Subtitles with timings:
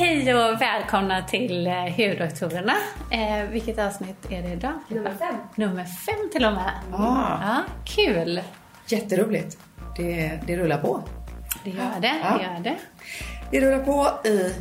[0.00, 2.72] Hej och välkomna till eh, Hudoktorerna.
[3.10, 4.72] Eh, vilket avsnitt är det idag?
[4.88, 5.34] Nummer fem.
[5.54, 6.70] Nummer fem till och med.
[6.92, 7.38] Ah.
[7.42, 8.42] Ja, kul.
[8.86, 9.58] Jätteroligt.
[9.96, 11.02] Det, det rullar på.
[11.64, 12.14] Det gör det.
[12.22, 12.38] Ja.
[12.38, 12.76] Det gör det.
[13.50, 14.54] Det rullar på i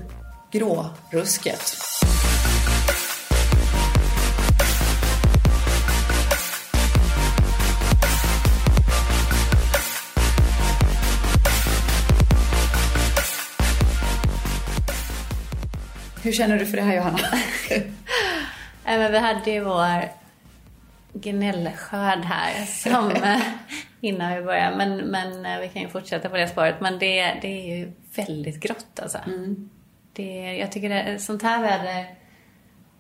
[0.52, 1.76] grårusket.
[16.30, 17.20] Hur känner du för det här Johanna?
[18.86, 20.10] Men vi hade ju vår
[21.14, 23.12] gnällskörd här som,
[24.02, 24.78] innan vi började.
[24.78, 26.76] Men, men eh, vi kan ju fortsätta på det spåret.
[26.82, 29.18] Men det, det är ju väldigt grått alltså.
[30.14, 32.06] Det, jag tycker det, sånt här väder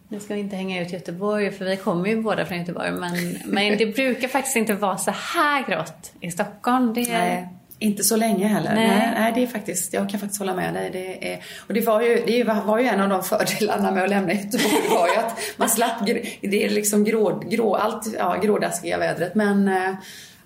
[0.07, 2.91] nu ska vi inte hänga ut Göteborg för vi kommer ju båda från Göteborg.
[2.91, 6.93] Men, men det brukar faktiskt inte vara så här grått i Stockholm.
[6.93, 7.47] Det, Nej,
[7.79, 8.75] inte så länge heller.
[8.75, 8.87] Nej.
[8.87, 9.11] Nej.
[9.15, 10.89] Nej, det är faktiskt, jag kan faktiskt hålla med dig.
[10.89, 14.09] Det är, och det var ju, det var ju en av de fördelarna med att
[14.09, 16.05] lämna Göteborg var ju att man slapp,
[16.41, 19.35] det är liksom grå, grå, allt, ja, grådaskiga vädret.
[19.35, 19.93] Men, eh,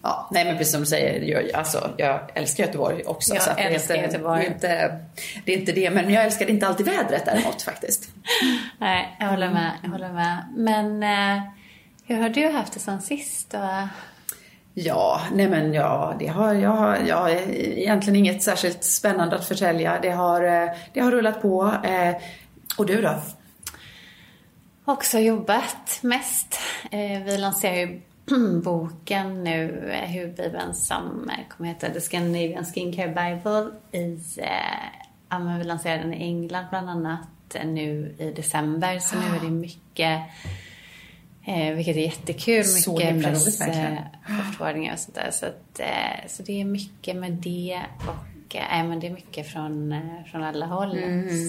[0.02, 3.34] ja, nej men precis som du säger, jag, alltså, jag älskar Göteborg också.
[3.34, 4.42] Jag så att det är älskar inte, Göteborg.
[4.62, 5.00] Det är, inte,
[5.46, 8.10] det är inte det, men jag älskar inte alltid vädret däremot faktiskt.
[8.80, 9.72] Nej, jag håller med.
[9.84, 10.38] Jag håller med.
[10.56, 11.44] Men eh,
[12.06, 13.54] hur har du haft det sen sist?
[13.54, 13.88] Och,
[14.74, 19.46] Ja, nej men ja, det har, jag har, jag har egentligen inget särskilt spännande att
[19.46, 20.00] förtälja.
[20.02, 21.74] Det har, eh, det har rullat på.
[21.84, 22.16] Eh,
[22.78, 23.16] och du då?
[24.86, 26.60] också jobbat mest.
[26.92, 28.02] Eh, vi lanserar ju
[28.64, 33.72] boken nu, hudbibeln som kommer heta The Scandinavian Skincare Bible.
[34.02, 34.20] I,
[35.30, 37.28] ja, men vi lanserar den i England bland annat
[37.66, 39.00] nu i december.
[39.00, 40.20] Så nu är det mycket,
[41.46, 43.94] eh, vilket är jättekul, Så mycket himla roligt, press, verkligen.
[43.94, 45.32] eh, och sånt där.
[45.32, 49.52] Så, att, eh, så det är mycket med det och eh, men det är mycket
[49.52, 50.00] från, eh,
[50.32, 50.98] från alla håll.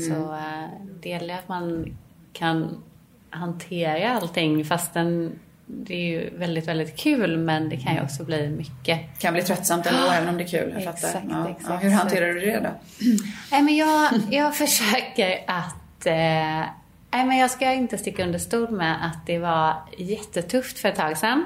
[0.09, 0.69] Så eh,
[1.03, 1.97] det gäller att man
[2.33, 2.83] kan
[3.31, 8.49] hantera allting fastän det är ju väldigt, väldigt kul men det kan ju också bli
[8.49, 9.19] mycket.
[9.19, 10.71] kan bli tröttsamt ändå, även om det är kul.
[10.71, 11.27] Jag Exakt, fattar.
[11.31, 11.69] Ja, exakt.
[11.69, 12.71] Ja, hur hanterar du det då?
[13.51, 16.07] Nej men jag, jag försöker att...
[16.07, 16.69] Eh,
[17.15, 20.97] nej men jag ska inte sticka under stol med att det var jättetufft för ett
[20.97, 21.45] tag sedan.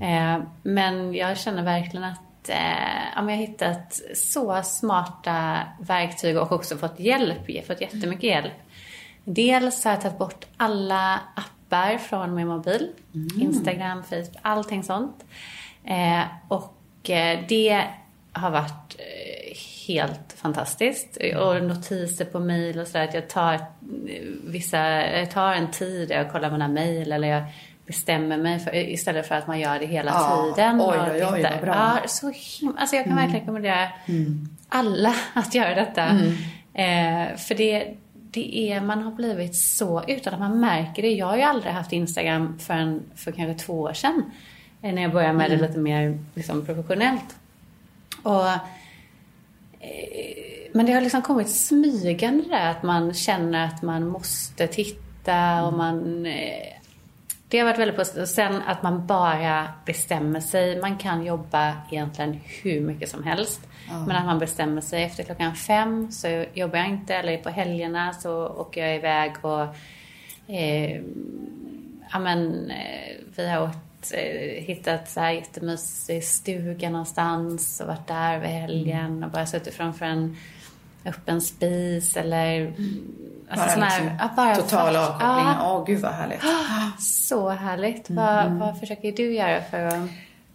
[0.00, 2.56] Eh, men jag känner verkligen att eh,
[3.16, 7.66] jag har hittat så smarta verktyg och också fått hjälp.
[7.66, 8.52] Fått jättemycket hjälp.
[9.24, 12.88] Dels har jag tagit bort alla appar från min mobil.
[13.40, 15.24] Instagram, Facebook, allting sånt.
[15.84, 17.84] Eh, och eh, det
[18.32, 19.37] har varit eh,
[19.88, 21.16] helt fantastiskt.
[21.36, 23.04] Och notiser på mail och sådär.
[23.04, 23.60] Att jag tar,
[24.50, 24.78] vissa,
[25.18, 27.42] jag tar en tid jag kollar mina mail eller jag
[27.86, 30.80] bestämmer mig för, istället för att man gör det hela Ja, tiden.
[30.80, 31.74] oj, oj, oj, vad bra.
[32.02, 33.88] Ja, så himla, alltså jag kan verkligen rekommendera
[34.68, 36.06] alla att göra detta.
[36.74, 37.94] Eh, för det,
[38.30, 41.08] det är, man har blivit så, utan att man märker det.
[41.10, 44.22] Jag har ju aldrig haft Instagram förrän för kanske två år sedan.
[44.82, 47.36] eh, När jag började med det lite mer liksom, professionellt.
[48.22, 48.44] Och,
[50.72, 55.72] men det har liksom kommit smygande där att man känner att man måste titta och
[55.72, 56.26] man...
[56.26, 56.74] Eh,
[57.50, 58.28] det har varit väldigt positivt.
[58.28, 60.80] Sen att man bara bestämmer sig.
[60.80, 63.60] Man kan jobba egentligen hur mycket som helst.
[64.06, 67.14] Men att man bestämmer sig efter klockan fem så jobbar jag inte.
[67.14, 69.62] Eller på helgerna så åker jag iväg och...
[70.54, 71.00] Eh,
[72.12, 73.78] ja men, eh, vi har åkt,
[74.14, 79.74] eh, hittat så här jättemysig stuga någonstans och varit där över helgen och bara suttit
[79.74, 80.36] framför en
[81.04, 82.72] öppen spis eller...
[83.50, 85.46] Alltså Bara här- liksom ja, bara total för- avkoppling.
[85.46, 86.40] Ja, Åh, gud vad härligt.
[86.98, 88.10] så härligt.
[88.10, 90.08] Vad, vad försöker du göra för att...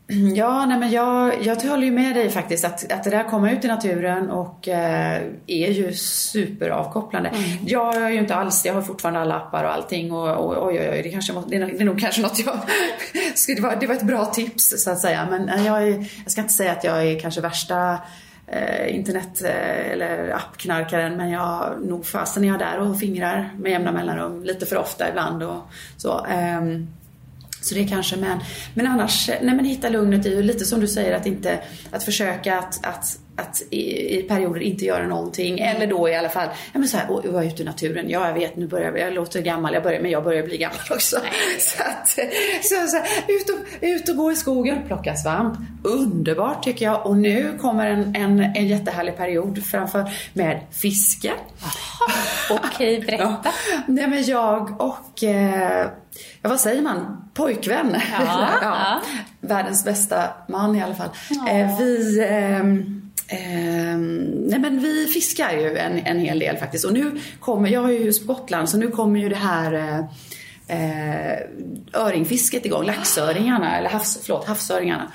[0.36, 3.54] Ja, nej men jag, jag håller ju med dig faktiskt att, att det där kommer
[3.54, 7.32] ut i naturen och eh, är ju superavkopplande.
[7.66, 10.80] Jag är ju inte alls, jag har fortfarande alla appar och allting och, och oj,
[10.80, 12.60] oj, oj, det, kanske, det, är, nog- kanske något jag...
[13.56, 15.28] det, var, det var ett bra tips så att säga.
[15.30, 17.98] Men eh, jag, är, jag ska inte säga att jag är kanske värsta
[18.48, 23.72] eh, internet eh, eller appknarkaren men jag nog fasen är jag där och fingrar med
[23.72, 25.62] jämna mellanrum lite för ofta ibland och
[25.98, 26.26] så.
[26.30, 26.88] ehm,
[27.66, 28.40] så det är kanske, men,
[28.74, 31.60] men annars, nej men hitta lugnet i, lite som du säger, att inte,
[31.92, 35.60] att försöka att, att, att i, i perioder inte göra någonting.
[35.60, 38.10] Eller då i alla fall, ja men så här, och vara ute i naturen.
[38.10, 40.58] Ja, jag vet, nu börjar jag, jag låter gammal, jag börjar, men jag börjar bli
[40.58, 41.18] gammal också.
[41.60, 42.10] Så att,
[42.64, 45.58] så, så här, ut, och, ut och gå i skogen, plocka svamp.
[45.84, 47.06] Underbart tycker jag.
[47.06, 51.34] Och nu kommer en, en, en jättehärlig period framför med fiske.
[52.50, 53.40] Okej, berätta.
[53.44, 53.52] Ja.
[53.88, 55.88] Nej men jag och, eh,
[56.42, 57.96] ja vad säger man, pojkvän.
[58.20, 59.02] Ja, ja.
[59.42, 61.10] Världens bästa man i alla fall.
[61.50, 66.86] Eh, vi, ehm, Ehm, nej men vi fiskar ju en, en hel del faktiskt.
[66.86, 69.74] Och nu kommer, jag har ju hus på Gotland, så nu kommer ju det här
[69.74, 70.00] eh,
[70.68, 71.38] eh,
[71.94, 72.86] öringfisket igång.
[72.86, 75.12] Laxöringarna, eller havs, förlåt, havsöringarna.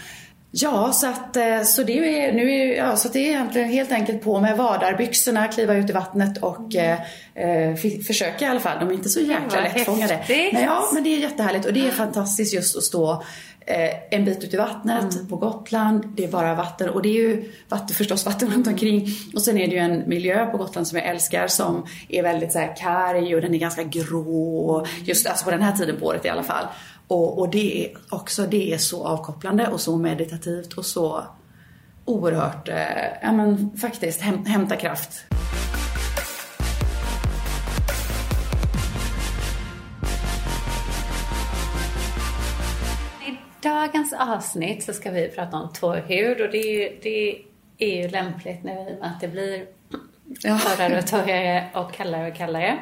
[0.51, 4.23] Ja, så att eh, så det är, nu är, ja, så det är helt enkelt
[4.23, 6.99] på med vadarbyxorna, kliva ut i vattnet och eh,
[7.35, 7.75] eh
[8.07, 8.79] försöka i alla fall.
[8.79, 10.25] De är inte så jäkla lättfångade.
[10.53, 13.19] Men, ja, men det är jättehärligt och det är fantastiskt just att stå eh,
[14.11, 15.29] en bit ut i vattnet mm.
[15.29, 16.05] på Gotland.
[16.17, 19.09] Det är bara vatten och det är ju vatten, förstås vatten runt omkring.
[19.35, 22.53] Och sen är det ju en miljö på Gotland som jag älskar som är väldigt
[22.53, 24.87] så här karg och den är ganska grå.
[25.05, 26.65] Just alltså på den här tiden på året i alla fall.
[27.07, 31.25] Och, och det är också det är så avkopplande och så meditativt och så
[32.05, 32.77] oerhört, eh,
[33.23, 35.25] ja men faktiskt häm, hämta kraft.
[43.79, 47.43] Dagens avsnitt så ska vi prata om torr hud och det är ju, det
[47.79, 49.67] är ju lämpligt nu att det blir
[50.43, 52.79] torrare och torrare och kallare och kallare.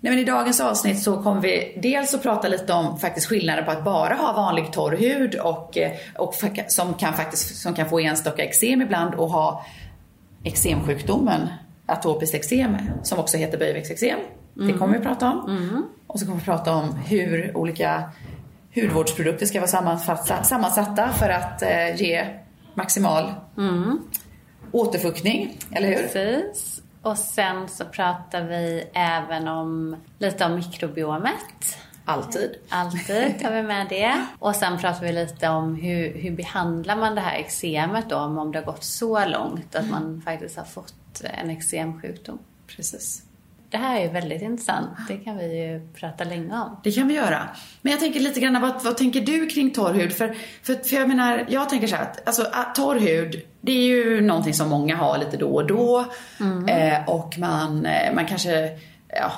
[0.00, 3.64] Nej, men I dagens avsnitt så kommer vi dels att prata lite om faktiskt skillnaden
[3.64, 6.34] på att bara ha vanlig torr hud och, eh, och
[6.68, 9.64] som, kan faktiskt, som kan få enstaka eksem ibland och ha
[10.44, 11.40] eksemsjukdomen
[11.86, 14.18] atopiskt eksem som också heter böjväxteksem.
[14.56, 14.72] Mm.
[14.72, 15.56] Det kommer vi prata om.
[15.56, 15.84] Mm.
[16.06, 18.10] Och så kommer vi prata om hur olika
[18.80, 19.98] hudvårdsprodukter ska vara
[20.44, 22.26] sammansatta för att eh, ge
[22.74, 23.98] maximal mm.
[24.72, 25.96] återfuktning, eller hur?
[25.96, 26.82] Precis.
[27.02, 31.78] Och sen så pratar vi även om lite om mikrobiomet.
[32.04, 32.50] Alltid.
[32.68, 34.26] Alltid tar vi med det.
[34.38, 38.52] Och sen pratar vi lite om hur, hur behandlar man det här eksemet då, om
[38.52, 42.38] det har gått så långt att man faktiskt har fått en eksemsjukdom.
[42.66, 43.22] Precis.
[43.70, 44.88] Det här är väldigt intressant.
[45.08, 46.80] Det kan vi ju prata länge om.
[46.84, 47.48] Det kan vi göra.
[47.82, 50.12] Men jag tänker lite grann, vad, vad tänker du kring torr hud?
[50.12, 53.82] För, för, för jag menar, jag tänker så här att alltså, torr hud, det är
[53.82, 56.04] ju någonting som många har lite då och då.
[56.40, 56.68] Mm.
[56.68, 58.78] Eh, och man, eh, man kanske,
[59.08, 59.32] ja,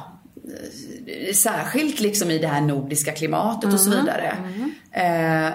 [1.35, 3.75] särskilt liksom i det här nordiska klimatet mm.
[3.75, 4.05] och så mm.
[4.05, 4.37] vidare.
[4.93, 5.47] Mm.
[5.49, 5.53] Eh,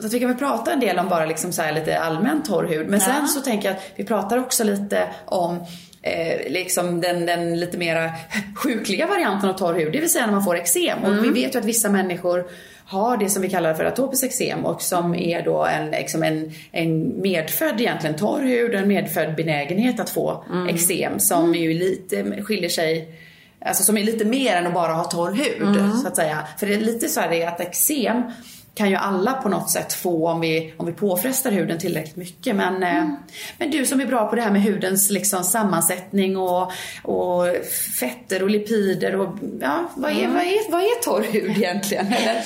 [0.00, 2.88] så vi kan väl prata en del om bara liksom så lite allmänt torr hud.
[2.88, 3.06] Men ja.
[3.06, 5.64] sen så tänker jag att vi pratar också lite om
[6.08, 8.10] eh, liksom den, den lite mera
[8.54, 10.98] sjukliga varianten av torr hud, det vill säga när man får eksem.
[11.04, 11.18] Mm.
[11.18, 12.44] Och vi vet ju att vissa människor
[12.84, 16.52] har det som vi kallar för atopiskt eksem och som är då en, liksom en,
[16.72, 20.68] en medfödd egentligen torr hud, en medfödd benägenhet att få mm.
[20.68, 21.60] eksem som mm.
[21.60, 23.14] ju lite skiljer sig
[23.60, 25.92] Alltså som är lite mer än att bara ha torr hud mm.
[25.92, 26.38] så att säga.
[26.58, 28.22] För det är lite så här att eksem
[28.78, 32.56] kan ju alla på något sätt få om vi, om vi påfrestar huden tillräckligt mycket.
[32.56, 33.16] Men, eh, mm.
[33.58, 36.72] men du som är bra på det här med hudens liksom sammansättning och,
[37.02, 37.46] och
[38.00, 40.34] fetter och lipider och ja, vad är, mm.
[40.34, 42.06] vad är, vad är torr hud egentligen?
[42.12, 42.42] Eller?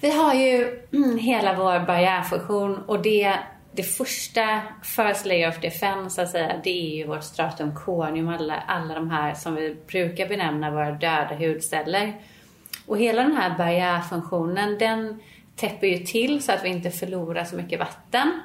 [0.00, 3.34] Vi har ju mm, hela vår barriärfunktion och det,
[3.72, 8.28] det första first layer of defense så att säga, det är ju vårt stratum corneum,
[8.28, 12.12] alla, alla de här som vi brukar benämna våra döda hudceller.
[12.86, 15.20] Och hela den här barriärfunktionen, den
[15.58, 18.40] täpper ju till så att vi inte förlorar så mycket vatten.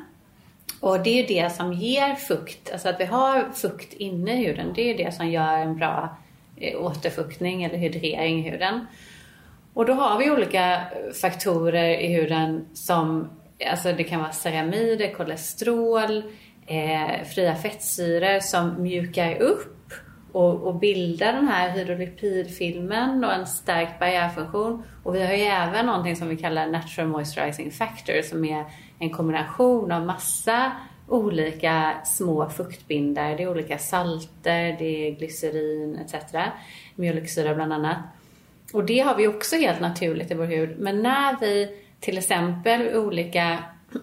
[0.79, 4.73] Och det är det som ger fukt, alltså att vi har fukt inne i huden,
[4.75, 6.17] det är det som gör en bra
[6.57, 8.85] eh, återfuktning eller hydrering i huden.
[9.73, 10.81] Och då har vi olika
[11.21, 13.29] faktorer i huden som,
[13.71, 16.23] alltså det kan vara ceramider, kolesterol,
[16.67, 19.72] eh, fria fettsyror som mjukar upp
[20.33, 24.83] och, och bilda den här hydrolipidfilmen och en stärkt barriärfunktion.
[25.03, 28.65] Och vi har ju även någonting som vi kallar natural moisturizing factor som är
[28.99, 30.71] en kombination av massa
[31.07, 33.35] olika små fuktbindare.
[33.35, 36.35] Det är olika salter, det är glycerin etc.
[36.95, 37.97] Mjölksyra bland annat.
[38.73, 40.79] Och det har vi också helt naturligt i vår hud.
[40.79, 43.59] Men när vi till exempel olika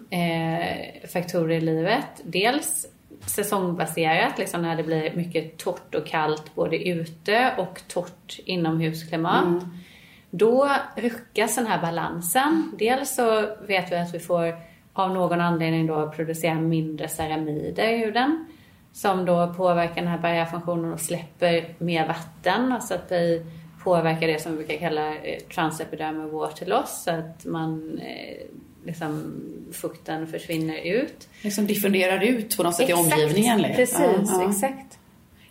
[0.09, 2.87] eh, faktorer i livet, dels
[3.25, 9.43] säsongbaserat, liksom när det blir mycket torrt och kallt både ute och torrt inomhusklimat.
[9.43, 9.77] Mm.
[10.29, 12.71] Då ruckas den här balansen.
[12.79, 14.55] Dels så vet vi att vi får
[14.93, 18.45] av någon anledning då producera mindre ceramider i huden
[18.93, 22.71] som då påverkar den här barriärfunktionen och släpper mer vatten.
[22.71, 23.45] Alltså att vi
[23.83, 27.03] påverkar det som vi brukar kalla eh, transepidermal water loss.
[27.03, 28.45] Så att man eh,
[28.85, 31.27] liksom, fukten försvinner ut.
[31.41, 33.61] Liksom diffunderar ut på något sätt exakt, i omgivningen?
[33.61, 33.75] Liksom.
[33.75, 34.49] Precis, ja, ja.
[34.49, 34.97] exakt.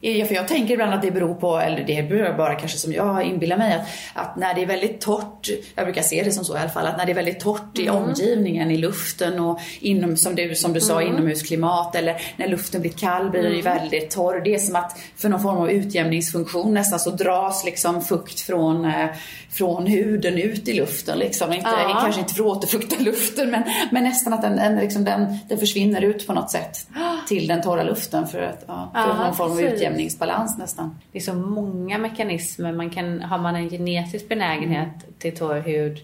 [0.03, 3.25] För jag tänker ibland att det beror på, eller det beror bara kanske som jag
[3.25, 6.57] inbillar mig, att, att när det är väldigt torrt, jag brukar se det som så
[6.57, 8.03] i alla fall, att när det är väldigt torrt i mm.
[8.03, 11.13] omgivningen, i luften och inom, som du, som du sa, mm.
[11.13, 13.65] inomhusklimat eller när luften blir kall blir den mm.
[13.65, 14.41] väldigt torr.
[14.45, 18.85] Det är som att för någon form av utjämningsfunktion nästan så dras liksom fukt från,
[18.85, 19.07] eh,
[19.51, 21.19] från huden ut i luften.
[21.19, 21.53] Liksom.
[21.53, 21.99] Inte, ja.
[22.03, 25.59] Kanske inte för att återfukta luften men, men nästan att den, den, liksom, den, den
[25.59, 26.87] försvinner ut på något sätt
[27.29, 29.61] till den torra luften för, att, ja, för ja, någon form av
[29.91, 30.99] utjämningsbalans nästan.
[31.13, 32.73] Det är så många mekanismer.
[32.73, 35.99] Man kan, har man en genetisk benägenhet till torr hud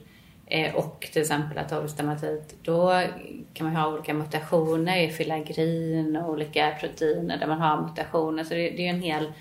[0.46, 1.96] eh, och till exempel atopisk
[2.62, 3.02] då
[3.54, 8.44] kan man ha olika mutationer i filagrin och olika proteiner där man har mutationer.
[8.44, 9.32] Så det, det är en hel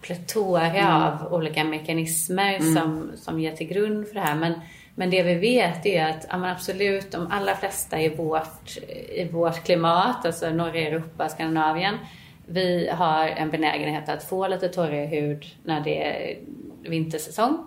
[0.00, 0.86] plethora mm.
[0.86, 2.74] av olika mekanismer mm.
[2.74, 4.36] som, som ger till grund för det här.
[4.36, 4.54] Men,
[4.94, 8.78] men det vi vet är att ja, absolut, de allra flesta i vårt,
[9.14, 11.94] i vårt klimat, alltså norra Europa, Skandinavien,
[12.48, 16.38] vi har en benägenhet att få lite torrare hud när det är
[16.90, 17.66] vintersäsong.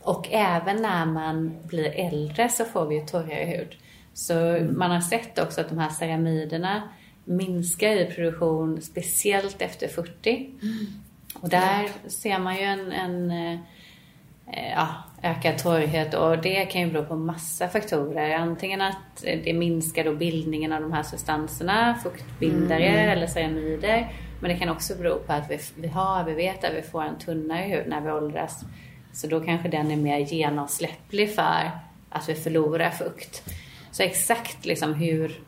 [0.00, 3.76] Och även när man blir äldre så får vi ju torrare hud.
[4.14, 4.78] Så mm.
[4.78, 6.82] man har sett också att de här ceramiderna
[7.24, 10.50] minskar i produktion, speciellt efter 40.
[10.62, 10.86] Mm.
[11.34, 14.88] Och där ser man ju en, en eh, ja,
[15.22, 18.34] ökad torrhet och det kan ju bero på massa faktorer.
[18.34, 23.08] Antingen att det minskar då bildningen av de här substanserna, fuktbindare mm.
[23.08, 24.12] eller ceramider.
[24.40, 27.02] Men det kan också bero på att vi, vi har, vi vet att vi får
[27.02, 28.64] en tunnare hud när vi åldras.
[29.12, 31.70] Så då kanske den är mer genomsläpplig för
[32.10, 33.42] att vi förlorar fukt.
[33.90, 35.40] Så exakt liksom hur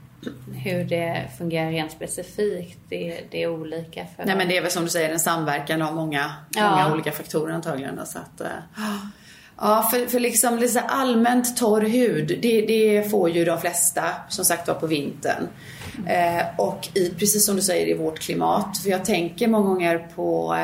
[0.54, 4.06] hur det fungerar rent specifikt, det, det är olika.
[4.16, 6.70] För Nej men det är väl som du säger en samverkan av många, ja.
[6.70, 8.06] många olika faktorer antagligen.
[8.06, 8.46] Så att, eh,
[9.62, 14.44] ja, för, för liksom lite allmänt torr hud, det, det får ju de flesta som
[14.44, 15.48] sagt var på vintern.
[16.06, 20.08] Eh, och i, precis som du säger i vårt klimat, för jag tänker många gånger
[20.14, 20.56] på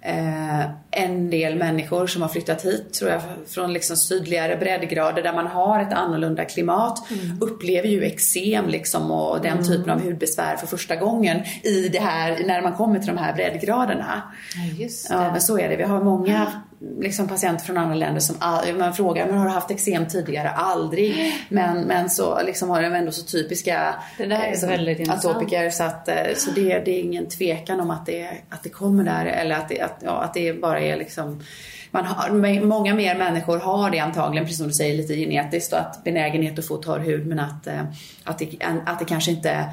[0.00, 5.32] eh, en del människor som har flyttat hit, tror jag, från liksom sydligare breddgrader där
[5.32, 7.42] man har ett annorlunda klimat, mm.
[7.42, 9.64] upplever ju eksem liksom och den mm.
[9.64, 13.34] typen av hudbesvär för första gången i det här, när man kommer till de här
[13.34, 14.22] breddgraderna.
[14.54, 15.14] Ja, just det.
[15.14, 15.76] Ja, men så är det.
[15.76, 16.52] Vi har många
[17.00, 18.36] liksom patienter från andra länder som
[18.78, 20.50] man frågar, men har du haft eksem tidigare?
[20.50, 21.34] Aldrig.
[21.48, 25.70] Men, men så liksom har de ändå så typiska det där är eh, väldigt atopiker
[25.70, 29.04] så, att, eh, så det, det, är ingen tvekan om att det, att det kommer
[29.04, 31.42] där eller att det, att, ja, att det bara är liksom
[31.90, 35.78] man har, många mer människor har det antagligen, precis som du säger, lite genetiskt och
[35.78, 37.82] att benägenhet att få torr hud men att, eh,
[38.24, 38.48] att, det,
[38.86, 39.64] att det kanske inte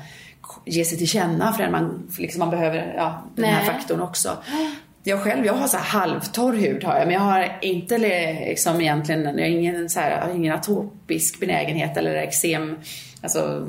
[0.65, 3.51] ger sig till känna förrän man, liksom man behöver ja, den Nej.
[3.51, 4.37] här faktorn också.
[5.03, 8.82] Jag själv, jag har så här halvtorr hud har jag, men jag har inte liksom
[8.82, 12.77] egentligen, jag har ingen, så här, ingen atopisk benägenhet eller eksem,
[13.22, 13.68] alltså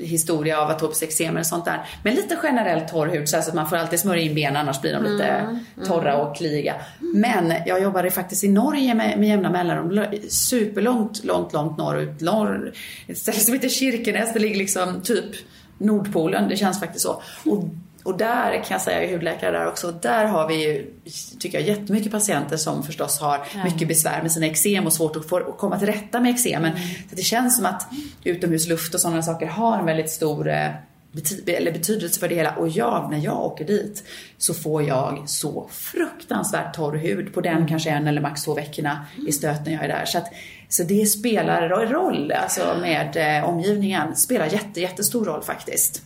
[0.00, 1.84] historia av atopisk eksem eller sånt där.
[2.02, 4.92] Men lite generellt torr hud så att man får alltid smörja in benen annars blir
[4.92, 6.74] de lite mm, torra och kliiga.
[7.00, 12.20] Men jag jobbade faktiskt i Norge med, med jämna mellanrum, superlångt, långt, långt norrut.
[12.20, 12.72] Norr,
[13.06, 15.36] ett ställe som heter Kirkenes, det ligger liksom typ
[15.78, 17.22] Nordpolen, det känns faktiskt så.
[17.44, 17.64] Och
[18.08, 20.94] och där kan jag säga, jag är hudläkare där också, där har vi ju,
[21.38, 23.64] tycker jag, jättemycket patienter som förstås har ja.
[23.64, 26.72] mycket besvär med sina eksem och svårt att, få, att komma till rätta med eksemen.
[26.72, 26.88] Mm.
[27.10, 27.88] Så det känns som att
[28.24, 30.68] utomhusluft och sådana saker har en väldigt stor eh,
[31.12, 32.54] bety eller betydelse för det hela.
[32.54, 34.04] Och jag, när jag åker dit
[34.38, 37.68] så får jag så fruktansvärt torr hud på den mm.
[37.68, 40.04] kanske en eller max två veckorna i stöten jag är där.
[40.04, 40.26] Så, att,
[40.68, 46.02] så det spelar roll, alltså med eh, omgivningen, spelar jätte, jättestor roll faktiskt.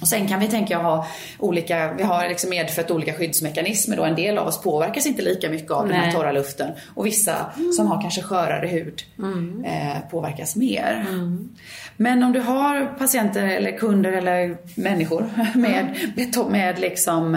[0.00, 1.06] Och sen kan vi tänka ha
[1.38, 4.04] olika, vi har liksom medfött olika skyddsmekanismer då.
[4.04, 5.96] En del av oss påverkas inte lika mycket av Nej.
[5.96, 6.70] den här torra luften.
[6.94, 7.72] Och vissa mm.
[7.72, 9.64] som har kanske skörare hud mm.
[9.64, 11.06] eh, påverkas mer.
[11.08, 11.48] Mm.
[11.96, 17.34] Men om du har patienter eller kunder eller människor med, med, med liksom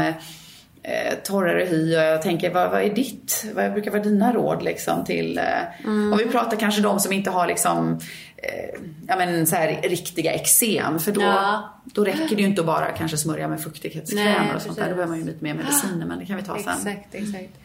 [0.84, 4.64] eh, torrare hy och jag tänker vad, vad är ditt, vad brukar vara dina råd
[4.64, 6.14] liksom till, eh, mm.
[6.14, 8.00] om vi pratar kanske de som inte har liksom
[8.44, 11.00] eh, ja, men så här, riktiga eksem.
[11.00, 11.74] För då, ja.
[11.86, 14.90] då räcker det ju inte att bara kanske smörja med fuktighetskrämer och sånt där.
[14.90, 16.74] Då behöver man ju lite mer mediciner men det kan vi ta sen.
[16.74, 17.60] Exakt, exakt.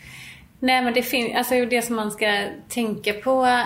[0.61, 3.65] Nej men det finns, alltså det som man ska tänka på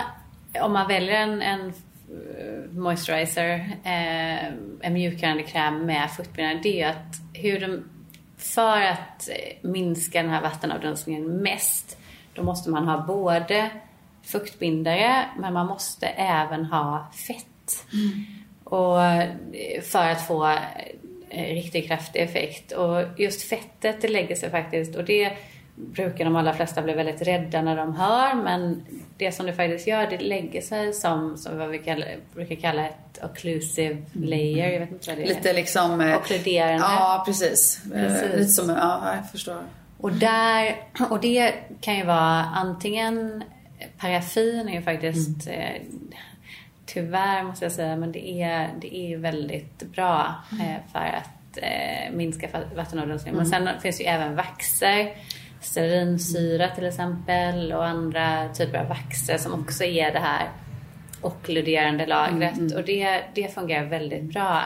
[0.61, 3.53] om man väljer en, en eh, moisturizer,
[3.83, 4.45] eh,
[4.81, 7.89] en mjukgörande kräm med fuktbindare, det är att huden,
[8.37, 9.29] för att
[9.61, 11.97] minska den här vattenavdunstningen mest,
[12.33, 13.69] då måste man ha både
[14.23, 17.85] fuktbindare men man måste även ha fett.
[17.93, 18.25] Mm.
[18.63, 18.97] Och
[19.83, 20.45] för att få
[21.29, 22.71] eh, riktigt kraftig effekt.
[22.71, 25.31] Och just fettet det lägger sig faktiskt och det
[25.75, 28.85] brukar de allra flesta bli väldigt rädda när de hör men
[29.17, 32.87] det som det faktiskt gör det lägger sig som, som vad vi kallar, brukar kalla
[32.87, 34.71] ett occlusive layer.
[34.71, 35.27] Jag vet inte vad det är.
[35.27, 36.01] Lite liksom...
[36.01, 36.77] eh, Okkluderande.
[36.77, 37.81] Ja, precis.
[37.85, 38.33] Eh, Precis.
[38.35, 39.61] Lite som, ja, jag förstår.
[39.97, 40.75] Och, där,
[41.09, 43.43] och det kan ju vara antingen
[43.97, 45.81] paraffin är ju faktiskt eh,
[46.85, 52.13] tyvärr måste jag säga men det är, det är väldigt bra eh, för att eh,
[52.13, 53.35] minska vattenavdunstning.
[53.35, 55.13] Men sen finns ju även vaxer.
[55.61, 60.49] Sterinsyra till exempel och andra typer av vaxer som också är det här
[61.21, 62.75] okkluderande lagret.
[62.75, 64.61] Och det, det fungerar väldigt bra.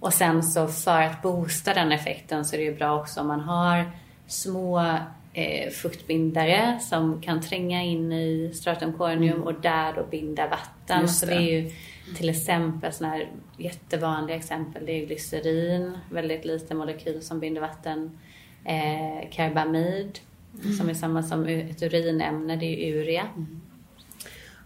[0.00, 3.26] Och sen så för att boosta den effekten så är det ju bra också om
[3.26, 3.90] man har
[4.26, 4.96] små
[5.32, 11.00] eh, fuktbindare som kan tränga in i stratum corneum och där då binda vatten.
[11.00, 11.34] Just Så det.
[11.34, 11.70] det är ju
[12.16, 14.86] till exempel sådana här jättevanliga exempel.
[14.86, 18.18] Det är glycerin, väldigt liten molekyl som binder vatten.
[18.64, 20.18] Eh, karbamid,
[20.78, 23.28] som är samma som ett urinämne, det är urea.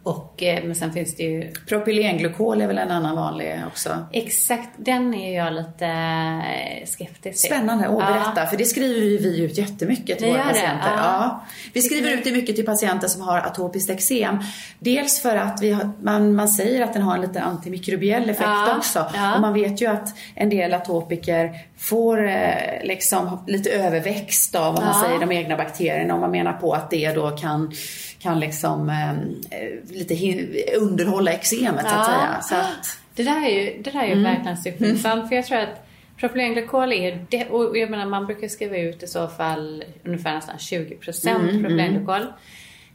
[0.06, 4.06] Och, eh, men sen finns det ju Propylenglykol är väl en annan vanlig också.
[4.12, 7.50] Exakt, den är jag lite eh, skeptisk till.
[7.50, 8.14] Spännande, åh Ja.
[8.14, 8.46] berätta.
[8.50, 10.90] För det skriver ju vi ut jättemycket till Ni våra patienter.
[10.96, 11.02] Ja.
[11.02, 11.44] Ja.
[11.72, 14.38] Vi skriver ut det mycket till patienter som har atopiskt eksem.
[14.78, 18.42] Dels för att vi har, man, man säger att den har en lite antimikrobiell effekt
[18.48, 18.76] Ja.
[18.76, 19.06] också.
[19.14, 19.34] Ja.
[19.34, 24.84] Och man vet ju att en del atopiker får eh, liksom lite överväxt av vad
[24.84, 25.06] man Ja.
[25.08, 26.14] säger, de egna bakterierna.
[26.14, 27.72] Och man menar på att det då kan,
[28.24, 30.14] kan liksom eh, eh, lite
[30.78, 32.40] underhålla eksemet så att Ja.
[32.40, 32.40] säga.
[32.42, 34.24] Så att, Det där är ju, det där är ju Mm.
[34.24, 38.76] verkligen superintressant för jag tror att propylenglykol är, det, och jag menar man brukar skriva
[38.76, 42.26] ut i så fall ungefär nästan 20% Mm, propylenglykol.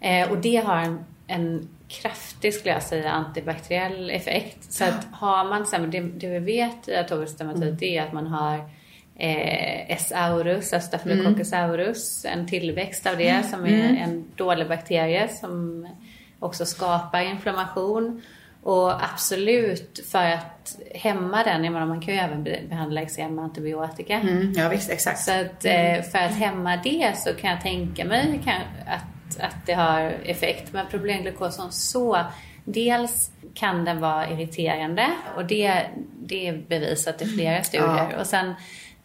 [0.01, 4.73] Eh, och det har en, en kraftig, skulle jag säga, antibakteriell effekt.
[4.73, 7.77] Så att har man, det, det vi vet i atopisk dermatit Mm.
[7.81, 8.69] är att man har
[9.19, 10.11] eh, S.
[10.11, 15.87] alltså Staphylococcus aureus, en tillväxt av det som är en dålig bakterie som
[16.39, 18.21] också skapar inflammation.
[18.63, 23.35] Och absolut, för att hämma den, jag menar man kan ju även be- behandla eksem
[23.35, 24.19] med antibiotika.
[24.19, 25.19] mm, ja visst, exakt.
[25.19, 28.41] Så att eh, för att hämma det så kan jag tänka mig
[28.87, 30.73] att, att det har effekt.
[30.73, 32.17] Men problemglukos som så,
[32.65, 35.81] dels kan den vara irriterande och det,
[36.19, 38.15] det är bevisat i flera studier.
[38.19, 38.53] Och sen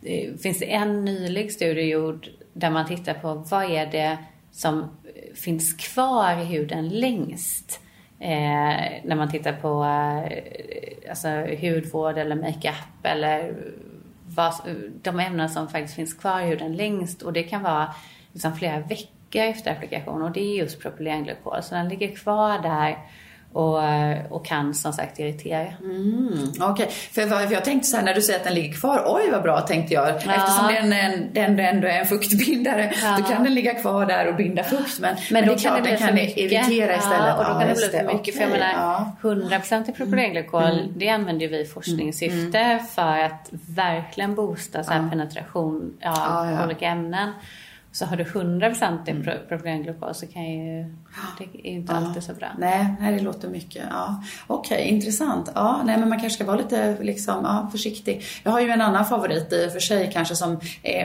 [0.05, 4.19] Eh, finns det en nylig studie gjord där man tittar på vad är det
[4.51, 4.91] som
[5.35, 7.81] finns kvar i huden längst.
[8.19, 13.55] Eh, när man tittar på eh, alltså, hudvård eller makeup eller
[14.27, 14.55] vad,
[15.03, 17.95] de ämnen som faktiskt finns kvar i huden längst och det kan vara
[18.33, 21.63] liksom flera veckor efter applikation och det är just propylenglykol.
[21.63, 22.99] Så den ligger kvar där
[23.55, 23.81] och,
[24.31, 25.67] och kan som sagt irritera.
[25.81, 28.75] Mm, Okej, för, vad- för jag tänkte så här när du säger att den ligger
[28.75, 30.09] kvar, oj vad bra tänkte jag.
[30.09, 33.17] Eftersom den, en, den ändå är en fuktbindare, Ja.
[33.19, 35.01] då kan den ligga kvar där och binda fukt.
[35.01, 36.37] Men, Men, det då kan klart, det bli den för kan mycket.
[36.39, 37.19] irritera istället.
[37.29, 38.35] Ja, och då kan det bli för mycket.
[38.35, 39.13] För jag menar, ja.
[39.23, 46.13] 100% i propylenglykol, det använder vi i forskningssyfte för att verkligen boosta så penetration av
[46.15, 46.65] Ja, ja.
[46.67, 47.33] olika ämnen.
[47.95, 50.85] Så har du 100% i pro- propylenglykol så kan ju,
[51.39, 52.47] det är ju inte alltid så bra.
[52.59, 53.83] Nej, nej, det låter mycket.
[53.91, 54.23] Ja.
[54.47, 55.51] Okej, intressant.
[55.55, 58.23] Ja, nej, men man kanske ska vara lite liksom, ja, försiktig.
[58.43, 60.61] Jag har ju en annan favorit i och för sig kanske som,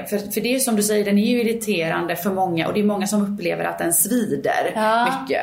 [0.10, 2.80] för, för det är som du säger, den är ju irriterande för många och det
[2.80, 5.06] är många som upplever att den svider Ja.
[5.21, 5.41] mycket.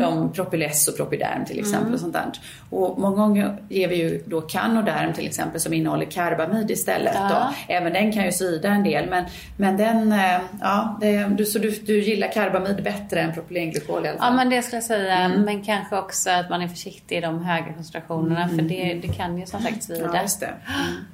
[0.00, 2.24] De propyless och propyderm till exempel och sånt där.
[2.70, 7.14] Och många gånger ger vi ju då Canoderm till exempel som innehåller karbamid istället.
[7.14, 7.28] Ja.
[7.68, 7.72] Då.
[7.74, 9.24] Även den kan ju svida en del men,
[9.56, 14.08] men den, eh, ja, det, du, så du, du gillar karbamid bättre än propylenglykol i
[14.08, 14.34] alla Ja fall?
[14.36, 15.18] men det skulle jag säga.
[15.18, 15.42] Mm.
[15.42, 19.38] Men kanske också att man är försiktig i de höga koncentrationerna för det, det kan
[19.38, 20.10] ju som sagt svida.
[20.14, 20.46] Ja, just det.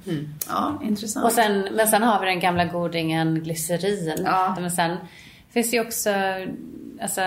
[0.07, 0.19] Mm.
[0.19, 0.35] Mm.
[0.49, 1.25] Ja, intressant.
[1.27, 4.23] Och sen, men sen har vi den gamla godingen glycerin.
[4.25, 4.57] Ja.
[4.61, 4.97] Men sen
[5.51, 6.11] finns det ju också
[7.01, 7.21] alltså,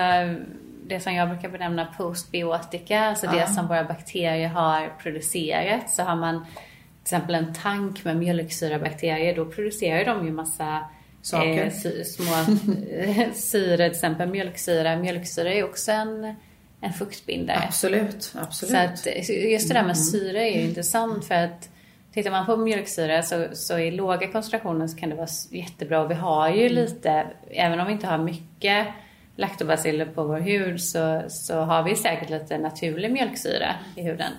[0.86, 3.00] det som jag brukar benämna postbiotika.
[3.00, 3.32] Alltså Ja.
[3.32, 5.90] det som våra bakterier har producerat.
[5.90, 6.44] Så har man
[7.04, 9.36] till exempel en tank med mjölksyrabakterier.
[9.36, 10.78] Då producerar de ju massa
[11.28, 11.64] Saker.
[11.64, 12.32] eh, sy- små
[12.92, 13.76] eh, syre.
[13.76, 14.96] Till exempel mjölksyra.
[14.96, 16.34] Mjölksyra är också en,
[16.80, 17.62] en fuktbindare.
[17.66, 18.70] Absolut, absolut.
[18.72, 19.94] Så att just det där med Mm.
[19.94, 21.68] syre är ju intressant för att
[22.14, 26.00] tittar man på mjölksyra så, så i låga koncentrationer så kan det vara jättebra.
[26.00, 26.60] Och vi har Mm.
[26.60, 28.86] ju lite, även om vi inte har mycket
[29.36, 34.32] laktobaciller på vår hud så, så har vi säkert lite naturlig mjölksyra i huden.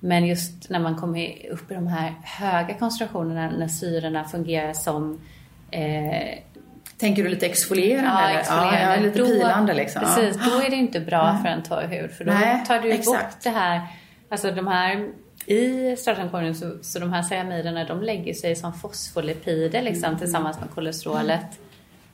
[0.00, 5.20] Men just när man kommer upp i de här höga koncentrationerna när syrorna fungerar som
[5.70, 6.38] eh,
[6.98, 8.10] Tänker du lite exfolierande?
[8.22, 8.40] Ja, eller?
[8.40, 8.80] exfolierande.
[8.82, 10.02] Ja, ja, lite Då- pilande liksom.
[10.02, 10.50] Precis, Ja.
[10.50, 12.10] då är det inte bra för en torr hud.
[12.10, 13.44] För då Nej, tar du ju bort exakt.
[13.44, 13.80] det här,
[14.30, 15.08] alltså de här
[15.46, 20.18] i stratumkorgen så, så de här ceramiderna de lägger sig som fosfolipider liksom Mm.
[20.18, 21.46] tillsammans med kolesterolet.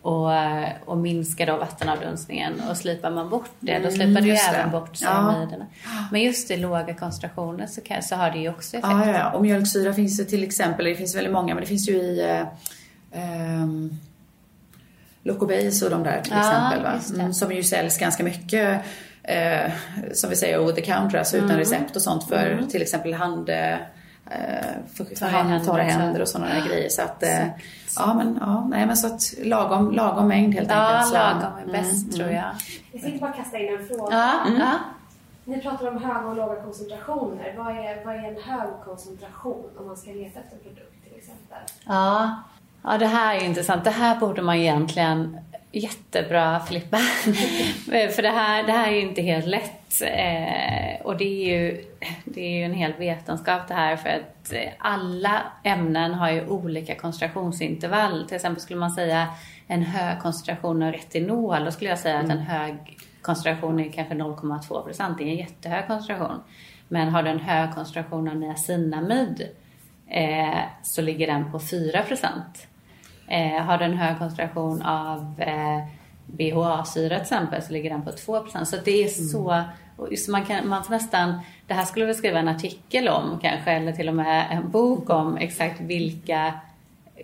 [0.03, 0.31] och,
[0.85, 2.53] och minska då vattenavdunstningen.
[2.71, 4.73] Och slipar man bort det, då slipar Mm, du även det.
[4.79, 5.09] bort Ja.
[5.33, 5.67] cyaniderna.
[6.13, 8.93] Men just i låga koncentrationer så, kan, så har det ju också effekt.
[8.93, 9.31] Ja, ja, ja.
[9.31, 12.43] Och mjölksyra finns det till exempel, det finns väldigt många, men det finns ju i
[13.15, 13.91] eh, ehm,
[15.23, 16.39] Locobase och de där till Ja,
[16.73, 17.21] exempel.
[17.21, 18.81] Mm, som ju säljs ganska mycket,
[19.23, 19.73] eh,
[20.13, 21.47] som vi säger over the counter, alltså Mm.
[21.47, 23.77] utan recept och sånt för till exempel hand, eh,
[24.95, 26.89] för, för hand, händer torra händer och sådana där grejer.
[26.89, 27.47] Så att, eh,
[27.97, 31.09] ja men, ja, nej, men så att lagom, lagom mängd helt Ja, enkelt.
[31.09, 32.45] Så, lagom är bäst tror jag.
[32.93, 34.17] Jag tänkte bara kasta in en fråga.
[34.17, 34.73] Ja, ja.
[35.45, 37.55] Ni pratar om höga och låga koncentrationer.
[37.59, 41.19] Vad är, vad är en hög koncentration om man ska leta efter en produkt till
[41.19, 41.59] exempel?
[41.87, 42.43] Ja.
[42.85, 43.85] Ja, det här är intressant.
[43.85, 45.39] Det här borde man egentligen
[45.73, 46.97] jättebra Filippa.
[47.87, 50.03] För det här, det här är ju inte helt lätt.
[50.03, 51.85] Eh, och det är, ju,
[52.25, 56.47] det är ju en hel vetenskap det här för att eh, alla ämnen har ju
[56.47, 58.25] olika koncentrationsintervall.
[58.27, 59.29] Till exempel skulle man säga
[59.67, 64.15] en hög koncentration av retinol, då skulle jag säga att en hög koncentration är kanske
[64.15, 65.19] 0,2 procent.
[65.19, 66.41] Det är en jättehög koncentration.
[66.89, 69.49] Men har du en hög koncentration av niacinamid
[70.09, 72.67] eh, så ligger den på 4 procent.
[73.29, 75.79] Eh, har du en hög koncentration av eh,
[76.27, 78.69] BHA-syra till exempel så ligger den på 2 procent.
[78.69, 79.63] Så det är så,
[79.97, 83.39] och så man, kan, man får nästan, det här skulle vi skriva en artikel om
[83.43, 86.55] kanske eller till och med en bok om exakt vilka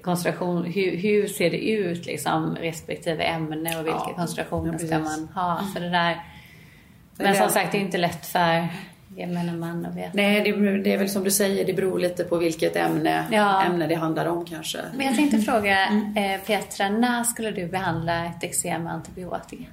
[0.02, 4.98] koncentration, hur, hur ser det ut liksom respektive ämne och vilka Ja, koncentrationer ja, ska
[4.98, 5.60] man ha.
[5.74, 6.24] Så det där,
[7.16, 8.68] men som sagt det är inte lätt för
[9.20, 10.10] gemene man att veta.
[10.12, 13.64] Nej, det, det är väl som du säger, det beror lite på vilket ämne, Ja.
[13.64, 14.78] ämne det handlar om kanske.
[14.96, 19.64] Men jag tänkte fråga eh, Petra, när skulle du behandla ett eksem med antibiotika?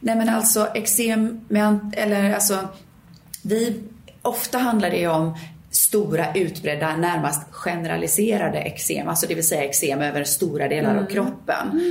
[0.00, 2.68] Nej men alltså eksem med, eller alltså,
[3.44, 3.80] vi,
[4.22, 5.38] ofta handlar det om
[5.70, 11.82] stora utbredda, närmast generaliserade eksem, alltså det vill säga eksem över stora delar av kroppen.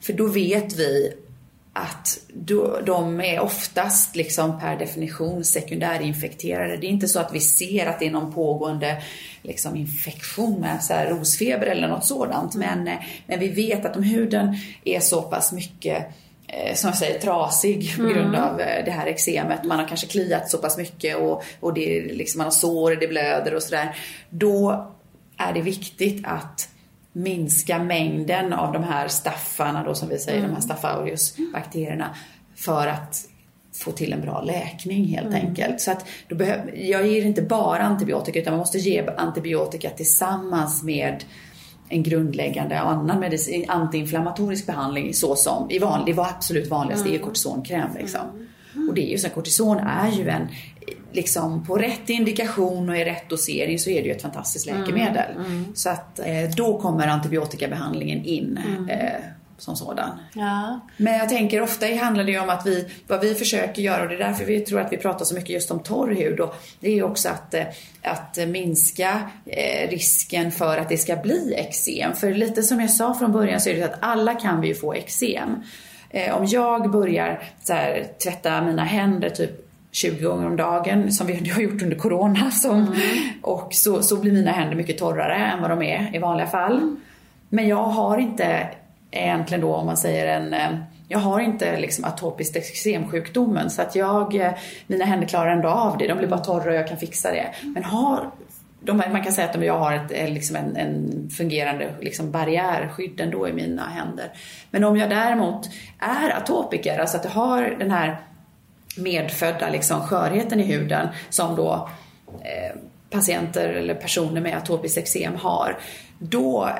[0.00, 1.12] För då vet vi
[1.78, 2.18] att
[2.84, 6.76] de är oftast liksom per definition sekundärinfekterade.
[6.76, 9.02] Det är inte så att vi ser att det är någon pågående
[9.42, 12.54] liksom infektion med så rosfeber eller något sådant.
[12.54, 12.94] Men, eh,
[13.26, 16.06] men vi vet att om huden är så pass mycket
[16.48, 19.64] eh, som jag säger, trasig på grund av eh, det här eksemet.
[19.64, 23.08] Man har kanske kliat så pass mycket och, och det liksom, man har sår, det
[23.08, 23.96] blöder och sådär.
[24.30, 24.86] Då
[25.36, 26.68] är det viktigt att
[27.16, 32.14] minska mängden av de här staffarna då som vi säger, de här staph aureus bakterierna
[32.56, 33.28] för att
[33.74, 35.80] få till en bra läkning helt enkelt.
[35.80, 41.24] Så att då jag ger inte bara antibiotika utan man måste ge antibiotika tillsammans med
[41.88, 47.18] en grundläggande annan medicin, antiinflammatorisk behandling såsom, i van, det var absolut vanligast, det är
[47.18, 48.46] kortisonkräm liksom.
[48.88, 50.48] Och det är ju så att kortison är ju en,
[51.12, 55.24] liksom på rätt indikation och i rätt dosering så är det ju ett fantastiskt läkemedel.
[55.74, 58.58] Så att eh, då kommer antibiotikabehandlingen in
[58.88, 59.20] eh,
[59.58, 60.18] som sådan.
[60.32, 60.80] Ja.
[60.96, 64.08] Men jag tänker ofta handlar det ju om att vi, vad vi försöker göra och
[64.08, 66.54] det är därför vi tror att vi pratar så mycket just om torr hud och
[66.80, 67.64] det är ju också att, eh,
[68.02, 72.12] att minska eh, risken för att det ska bli eksem.
[72.12, 74.68] För lite som jag sa från början så är det så att alla kan vi
[74.68, 75.62] ju få eksem.
[76.10, 79.50] Eh, Om jag börjar så här, tvätta mina händer typ
[79.92, 82.96] 20 gånger om dagen som vi har gjort under corona som,
[83.42, 86.96] och så, så blir mina händer mycket torrare än vad de är i vanliga fall.
[87.48, 88.68] Men jag har inte
[89.10, 93.96] egentligen då om man säger en eh, jag har inte liksom atopisk eksemsjukdomen så att
[93.96, 94.52] jag, eh,
[94.86, 96.06] mina händer klarar ändå av det.
[96.08, 97.46] De blir bara torra och jag kan fixa det.
[97.62, 98.30] Men har,
[98.86, 103.20] de, man kan säga att jag har ett, eh, liksom en, en fungerande liksom barriärskydd
[103.20, 104.32] ändå i mina händer.
[104.70, 105.68] Men om jag däremot
[105.98, 108.16] är atopiker, alltså att jag har den här
[108.96, 111.88] medfödda liksom skörheten i huden som då
[112.42, 112.76] eh,
[113.10, 115.78] patienter eller personer med atopiskt eksem har,
[116.18, 116.70] då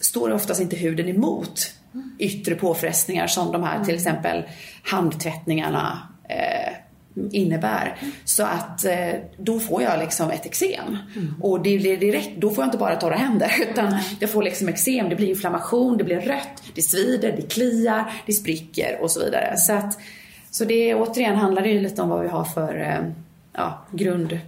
[0.00, 1.74] står oftast inte huden emot
[2.18, 4.42] yttre påfrestningar som de här till exempel
[4.84, 6.72] handtvättningarna eh,
[7.32, 7.96] innebär.
[8.24, 10.96] Så att eh, då får jag liksom ett eksem.
[11.40, 14.68] Och det blir direkt, då får jag inte bara torra händer utan jag får liksom
[14.68, 19.24] eksem, det blir inflammation, det blir rött, det svider, det kliar, det spricker och så
[19.24, 19.56] vidare.
[19.56, 19.98] Så att
[20.50, 23.10] så det återigen handlar det ju lite om vad vi har för eh,
[23.52, 24.38] ja, grund,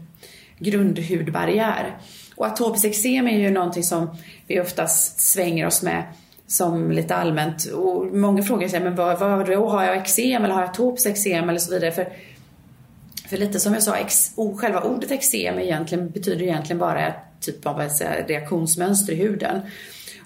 [0.58, 1.96] grundhudbarriär.
[2.36, 6.04] Och atopiskt eksem är ju någonting som vi oftast svänger oss med
[6.46, 7.64] som lite allmänt.
[7.64, 9.68] Och många frågar sig, men vad, vad då?
[9.68, 11.92] Har jag eksem eller har jag atopiskt eksem eller så vidare?
[11.92, 12.08] För,
[13.32, 17.16] för lite som jag sa, ex, o, själva ordet eksem egentligen, betyder egentligen bara ett
[17.40, 19.60] typ av ett reaktionsmönster i huden.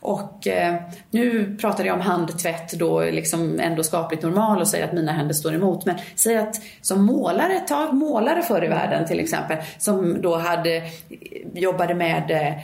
[0.00, 0.74] Och eh,
[1.10, 5.34] nu pratar jag om handtvätt då liksom ändå skapligt normal och säger att mina händer
[5.34, 5.84] står emot.
[5.84, 10.76] Men säg att som målare, ta målare förr i världen till exempel, som då hade,
[10.76, 10.82] eh,
[11.54, 12.54] jobbade med eh,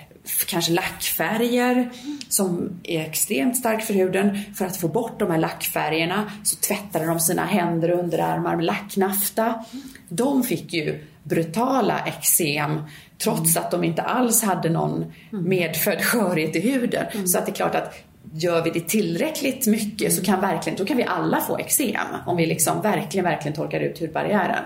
[0.46, 1.90] kanske lackfärger
[2.28, 4.38] som är extremt starkt för huden.
[4.54, 8.64] För att få bort de här lackfärgerna så tvättade de sina händer och underarmar med
[8.64, 9.64] lacknafta.
[10.08, 12.80] De fick ju brutala eksem
[13.18, 17.28] trots att de inte alls hade någon medfödd skörhet i huden.
[17.28, 17.94] Så att det är klart att
[18.34, 22.36] gör vi det tillräckligt mycket så kan, verkligen, då kan vi alla få eksem om
[22.36, 24.64] vi liksom verkligen, verkligen torkar ut hudbarriären.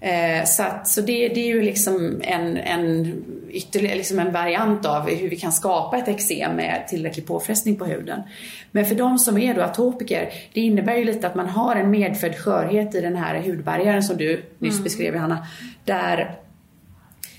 [0.00, 4.86] Eh, så att, så det, det är ju liksom en, en, ytterligare, liksom en variant
[4.86, 8.22] av hur vi kan skapa ett eksem med tillräcklig påfrestning på huden.
[8.70, 11.90] Men för de som är då atopiker, det innebär ju lite att man har en
[11.90, 14.84] medfödd skörhet i den här hudbarriären som du nyss mm.
[14.84, 15.46] beskrev Johanna.
[15.84, 16.38] Där,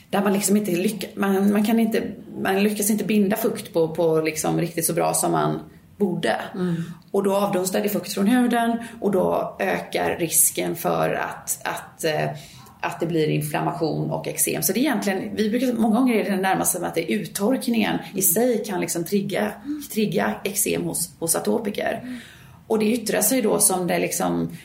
[0.10, 2.04] där man liksom inte lyckas, man, man, kan inte,
[2.42, 5.60] man lyckas inte binda fukt på, på liksom riktigt så bra som man
[5.98, 6.42] borde.
[6.56, 6.84] Mm.
[7.12, 12.30] Och då avdunstar det fukt från huden och då ökar risken för att, att, eh,
[12.82, 14.64] att det blir inflammation och eksem.
[14.64, 17.16] Så det är egentligen, vi brukar, många gånger är det närmast som att det är
[17.16, 19.52] uttorkningen i sig kan liksom trigga,
[19.94, 22.00] trigga eksem hos, hos atopiker.
[22.04, 22.18] Mm.
[22.68, 24.58] Och det yttrar sig då som det liksom,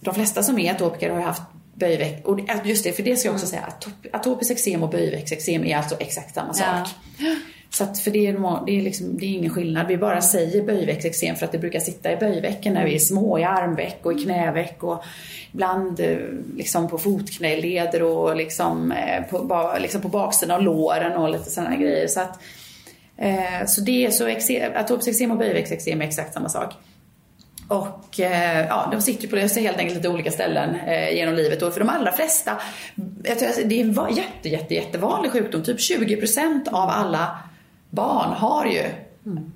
[0.00, 1.42] de flesta som är atopiker har haft
[1.74, 5.64] böjveck, och just det, för det ska jag också säga, atop, atopiskt eksem och böjväcksexem
[5.64, 6.88] är alltså exakt samma sak.
[7.18, 7.34] Ja.
[7.70, 9.86] Så att för det är, det, är liksom, det är ingen skillnad.
[9.86, 13.38] Vi bara säger böjväcksexem för att det brukar sitta i böjvecken när vi är små,
[13.38, 15.04] i armveck och i knäveck och
[15.52, 16.18] ibland eh,
[16.56, 21.76] liksom på fotknäleder och liksom eh, på, liksom på baksidan av låren och lite sådana
[21.76, 22.06] grejer.
[22.06, 22.40] Så, att,
[23.16, 24.28] eh, så det är så
[24.78, 26.74] atopiskt eksem och böjväcksexem är exakt samma sak.
[27.68, 31.62] Och eh, ja, de sitter på helt enkelt lite olika ställen eh, genom livet.
[31.62, 32.60] Och för de allra flesta,
[33.24, 35.62] jag tror, det är en jätte, jätte, jättevanlig sjukdom.
[35.62, 37.38] Typ 20% av alla
[37.90, 38.84] barn har ju
[39.26, 39.52] mm.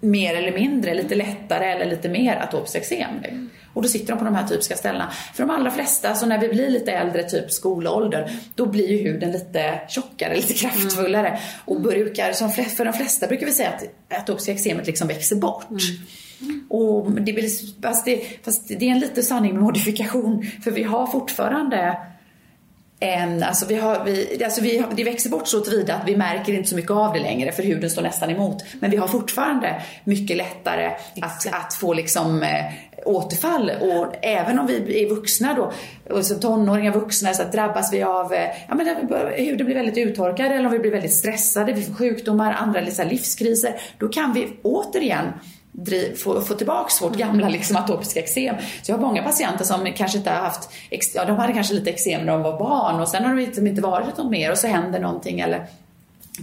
[0.00, 3.10] mer eller mindre, lite lättare eller lite mer atopiskt eksem.
[3.24, 3.50] Mm.
[3.74, 5.10] Och då sitter de på de här typiska ställena.
[5.34, 8.98] För de allra flesta, så när vi blir lite äldre, typ skolålder, då blir ju
[8.98, 11.28] huden lite tjockare, lite kraftfullare.
[11.28, 11.40] Mm.
[11.64, 15.66] Och brukar, som för de flesta brukar vi säga att atopiska eksemet liksom växer bort.
[15.70, 16.66] Mm.
[16.68, 17.50] Och det,
[17.82, 21.96] fast, det, fast det är en liten sanning med modifikation, för vi har fortfarande
[23.00, 26.68] alltså vi har, vi, alltså vi, det växer bort så tillvida att vi märker inte
[26.68, 28.64] så mycket av det längre för huden står nästan emot.
[28.80, 30.86] Men vi har fortfarande mycket lättare
[31.20, 32.64] att, att få liksom eh,
[33.04, 35.72] återfall och även om vi är vuxna då,
[36.14, 38.86] och som tonåringar, vuxna, så drabbas vi av, eh, ja men
[39.36, 43.80] huden blir väldigt uttorkad eller om vi blir väldigt stressade, vi får sjukdomar, andra livskriser,
[43.98, 45.32] då kan vi återigen
[45.72, 48.56] driv, få, få tillbaks vårt gamla liksom, atopiska eksem.
[48.82, 50.70] Så jag har många patienter som kanske inte har haft,
[51.14, 53.66] ja de hade kanske lite eksem när de var barn och sen har de liksom
[53.66, 55.66] inte varit något mer och så händer någonting eller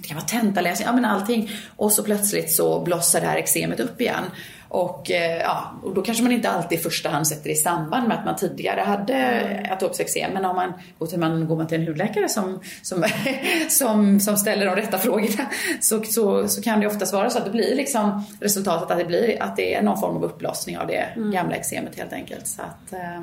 [0.01, 1.49] det kan vara tentaläsning, ja men allting.
[1.75, 4.23] Och så plötsligt så blossar det här eksemet upp igen.
[4.67, 8.07] Och, eh, ja, och då kanske man inte alltid i första hand sätter i samband
[8.07, 10.31] med att man tidigare hade atopiskt eksem.
[10.33, 13.05] Men om man går, till, man, går man till en hudläkare som, som,
[13.69, 15.45] som, som ställer de rätta frågorna
[15.79, 19.05] så, så, så kan det oftast vara så att det blir liksom resultatet att det,
[19.05, 21.31] blir, att det är någon form av upplossning av det mm.
[21.31, 22.47] gamla eksemet helt enkelt.
[22.47, 23.21] Så, att, eh,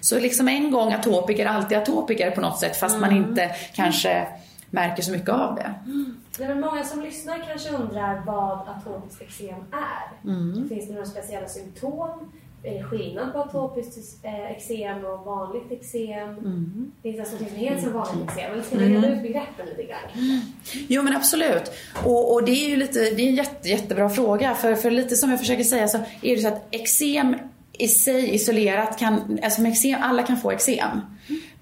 [0.00, 3.10] så liksom en gång atopiker, alltid atopiker på något sätt fast mm.
[3.10, 4.26] man inte kanske
[4.70, 5.74] märker så mycket av det.
[5.86, 6.16] Mm.
[6.38, 10.30] Det är många som lyssnar kanske undrar vad atopiskt eksem är.
[10.30, 10.68] Mm.
[10.68, 12.32] Finns det några speciella symptom?
[12.62, 16.28] Är det skillnad på atopiskt eh, eksem och vanligt eksem?
[16.28, 16.92] Mm.
[17.02, 18.52] Finns det något som heter som vanligt eksem?
[18.52, 20.40] Eller ska du reda ut begreppen lite grann?
[20.88, 21.72] Jo men absolut.
[22.04, 24.54] Och, och, det är ju lite, det är en jätte, jättebra fråga.
[24.54, 27.36] För, för lite som jag försöker säga så är det så att eksem
[27.72, 31.00] i sig isolerat kan, alltså med eksem, alla kan få eksem.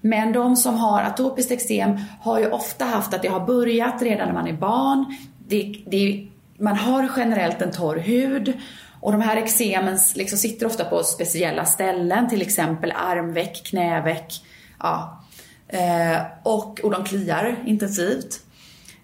[0.05, 4.27] Men de som har atopiskt eksem har ju ofta haft att det har börjat redan
[4.27, 5.17] när man är barn.
[5.47, 6.27] Det, det,
[6.59, 8.53] man har generellt en torr hud
[8.99, 14.33] och de här eksemen liksom sitter ofta på speciella ställen, till exempel armveck, knäveck.
[14.79, 15.23] Ja.
[15.67, 18.39] Eh, och, och de kliar intensivt.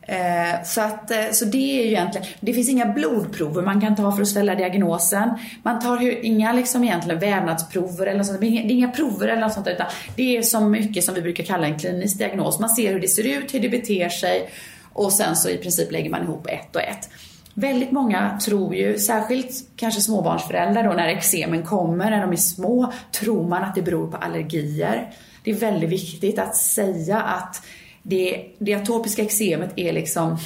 [0.09, 3.95] Eh, så, att, eh, så det är ju egentligen, det finns inga blodprover man kan
[3.95, 5.29] ta för att ställa diagnosen.
[5.63, 8.41] Man tar ju inga liksom egentligen vävnadsprover eller sånt.
[8.41, 11.43] Det är inga prover eller något sånt utan det är så mycket som vi brukar
[11.43, 12.59] kalla en klinisk diagnos.
[12.59, 14.49] Man ser hur det ser ut, hur det beter sig
[14.93, 17.09] och sen så i princip lägger man ihop ett och ett.
[17.53, 22.93] Väldigt många tror ju, särskilt kanske småbarnsföräldrar då när eksemen kommer när de är små,
[23.11, 25.13] tror man att det beror på allergier.
[25.43, 27.61] Det är väldigt viktigt att säga att
[28.03, 30.37] det, det atopiska eksemet är liksom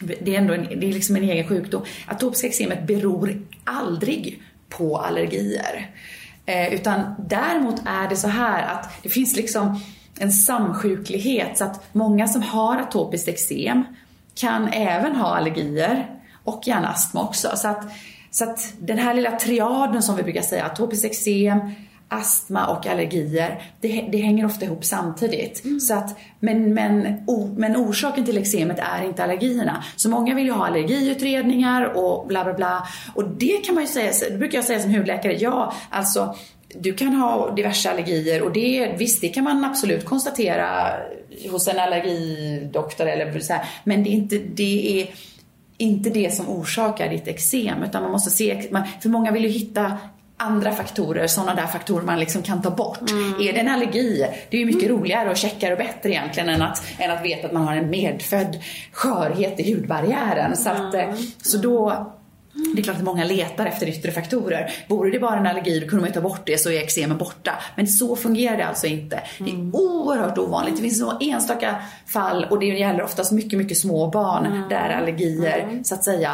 [0.00, 1.82] det är ändå en, det är liksom en egen sjukdom.
[2.06, 5.90] Atopiska eksemet beror aldrig på allergier.
[6.46, 9.80] Eh, utan däremot är det så här att det finns liksom
[10.18, 13.84] en samsjuklighet så att många som har atopiskt eksem
[14.34, 16.10] kan även ha allergier
[16.44, 17.56] och gärna astma också.
[17.56, 17.84] Så att,
[18.30, 21.60] så att den här lilla triaden som vi brukar säga, atopiskt eksem,
[22.12, 25.64] astma och allergier, det, det hänger ofta ihop samtidigt.
[25.64, 25.80] Mm.
[25.80, 29.84] Så att, men, men, o, men orsaken till eksemet är inte allergierna.
[29.96, 32.86] Så många vill ju ha allergiutredningar och bla bla bla.
[33.14, 36.36] Och det kan man ju säga, det brukar jag säga som hudläkare, ja alltså
[36.74, 40.92] du kan ha diverse allergier och det, visst det kan man absolut konstatera
[41.50, 45.10] hos en allergidoktor eller så här, men det är inte, det är
[45.78, 48.62] inte det som orsakar ditt eksem utan man måste se,
[49.00, 49.98] för många vill ju hitta
[50.42, 53.10] andra faktorer, sådana där faktorer man liksom kan ta bort.
[53.10, 53.40] Mm.
[53.40, 54.26] Är det en allergi?
[54.50, 54.98] Det är ju mycket mm.
[54.98, 57.90] roligare och checkare och bättre egentligen än att, än att veta att man har en
[57.90, 58.58] medfödd
[58.92, 60.56] skörhet i hudbarriären.
[60.56, 61.16] Så, att, mm.
[61.42, 62.12] så då
[62.74, 64.72] det är klart att många letar efter yttre faktorer.
[64.88, 67.18] Vore det bara en allergi då kunde man ju ta bort det så är eksemen
[67.18, 67.52] borta.
[67.76, 69.20] Men så fungerar det alltså inte.
[69.38, 69.74] Det är mm.
[69.74, 70.76] oerhört ovanligt.
[70.76, 71.76] Det finns några enstaka
[72.06, 74.68] fall och det gäller oftast mycket, mycket små barn mm.
[74.68, 75.84] där allergier mm.
[75.84, 76.30] så att säga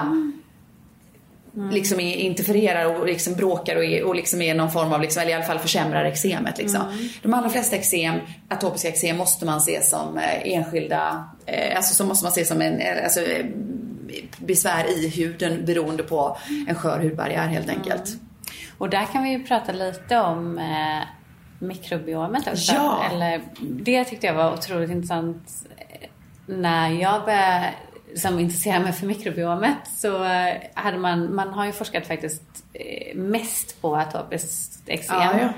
[1.58, 1.70] Mm.
[1.70, 5.32] liksom interfererar och liksom bråkar och, är, och liksom är någon form av, liksom, eller
[5.32, 6.58] i alla fall försämrar eksemet.
[6.58, 6.82] Liksom.
[6.82, 7.08] Mm.
[7.22, 8.14] De allra flesta eksem,
[8.48, 12.62] atopiska eksem måste man se som eh, enskilda, eh, alltså så måste man se som
[12.62, 13.20] en, eh, alltså,
[14.38, 16.36] besvär i huden beroende på
[16.68, 18.08] en skör hudbarriär helt enkelt.
[18.08, 18.20] Mm.
[18.78, 21.06] Och där kan vi ju prata lite om eh,
[21.58, 22.72] mikrobiomet också.
[22.72, 23.04] Ja.
[23.12, 25.50] Eller, det tyckte jag var otroligt intressant
[26.46, 27.74] när jag började
[28.16, 33.16] som intresserar mig för mikrobiomet så eh, hade man, man har ju forskat faktiskt eh,
[33.16, 35.16] mest på atopiskt eksem.
[35.16, 35.48] Ja, ja.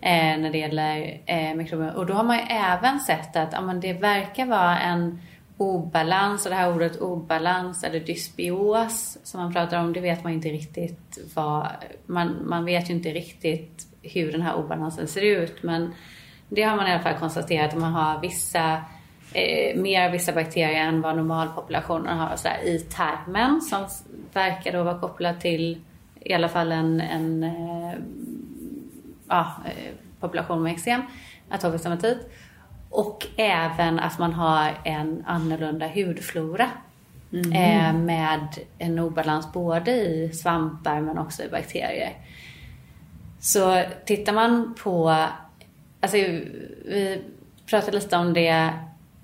[0.00, 1.90] Eh, när det gäller eh, mikrobiom.
[1.90, 5.20] Och då har man ju även sett att ja, men det verkar vara en
[5.56, 10.32] obalans och det här ordet obalans eller dysbios som man pratar om, det vet man
[10.32, 11.66] inte riktigt vad,
[12.06, 15.94] man, man vet ju inte riktigt hur den här obalansen ser ut men
[16.48, 18.82] det har man i alla fall konstaterat att man har vissa
[19.32, 23.86] eh, mer vissa bakterier än vad normalpopulationen har så här, i tarmen som
[24.32, 25.80] verkar då vara kopplad till
[26.20, 27.92] i alla fall en, en eh,
[29.28, 31.02] ja, eh, population med eksem,
[31.48, 32.18] atopisk dermatit.
[32.90, 36.70] Och även att man har en annorlunda hudflora.
[37.32, 37.52] Mm.
[37.52, 42.12] Eh, med en obalans både i svampar men också i bakterier.
[43.40, 45.24] Så tittar man på,
[46.00, 47.22] alltså vi
[47.66, 48.72] pratade lite om det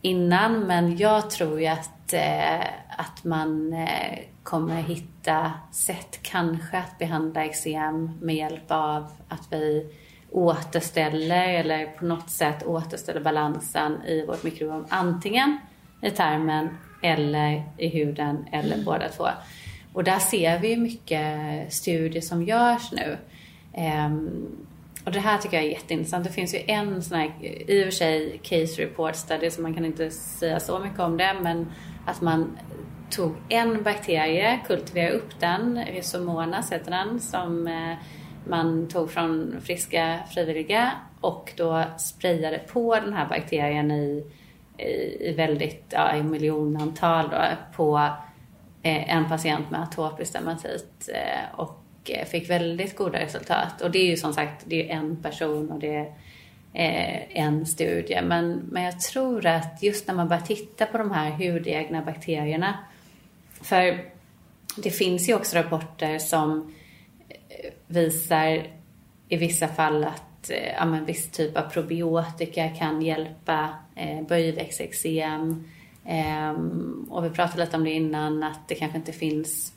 [0.05, 2.61] innan men jag tror ju att, eh,
[2.97, 9.95] att man eh, kommer hitta sätt kanske att behandla eksem med hjälp av att vi
[10.31, 14.87] återställer eller på något sätt återställer balansen i vårt mikrobiom.
[14.89, 15.59] Antingen
[16.03, 16.69] i tarmen
[17.03, 18.85] eller i huden eller mm.
[18.85, 19.29] båda två.
[19.93, 23.19] Och där ser vi mycket studier som görs nu.
[23.73, 24.47] Ehm,
[25.05, 26.25] och det här tycker jag är jätteintressant.
[26.25, 27.33] Det finns ju en sån här,
[27.71, 31.17] i och för sig, case report study, så man kan inte säga så mycket om
[31.17, 31.67] det, men
[32.07, 32.59] att man
[33.11, 37.97] tog en bakterie, kultiverade upp den, Rhizomonas heter den, som eh,
[38.47, 44.25] man tog från friska frivilliga och då sprayade på den här bakterien i,
[45.21, 47.43] i, väldigt, ja, i miljonantal då,
[47.77, 47.99] på
[48.83, 51.09] eh, en patient med atopisk dermatit.
[51.15, 53.81] Eh, och och eh, fick väldigt goda resultat.
[53.81, 56.07] Och det är ju som sagt, det är en person och det är
[56.73, 58.23] eh, en studie.
[58.23, 62.79] Men, men jag tror att just när man börjar titta på de här hudegna bakterierna.
[63.63, 64.05] För
[64.77, 66.75] det finns ju också rapporter som
[67.29, 68.67] eh, visar
[69.29, 75.65] i vissa fall att ja, en viss typ av probiotika kan hjälpa eh, böjväxteksem.
[76.05, 76.51] Eh,
[77.09, 79.74] och vi pratade lite om det innan, att det kanske inte finns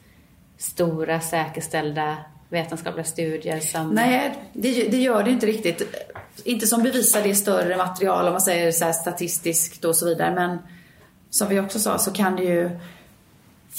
[0.58, 2.18] stora säkerställda
[2.50, 3.90] vetenskapliga studier som...
[3.90, 5.82] Nej, det, det, gör det inte riktigt.
[6.44, 10.36] Inte som bevisar det större material om man säger så statistiskt och så vidare.
[10.36, 10.58] Men
[11.30, 12.80] som vi också sa så kan det ju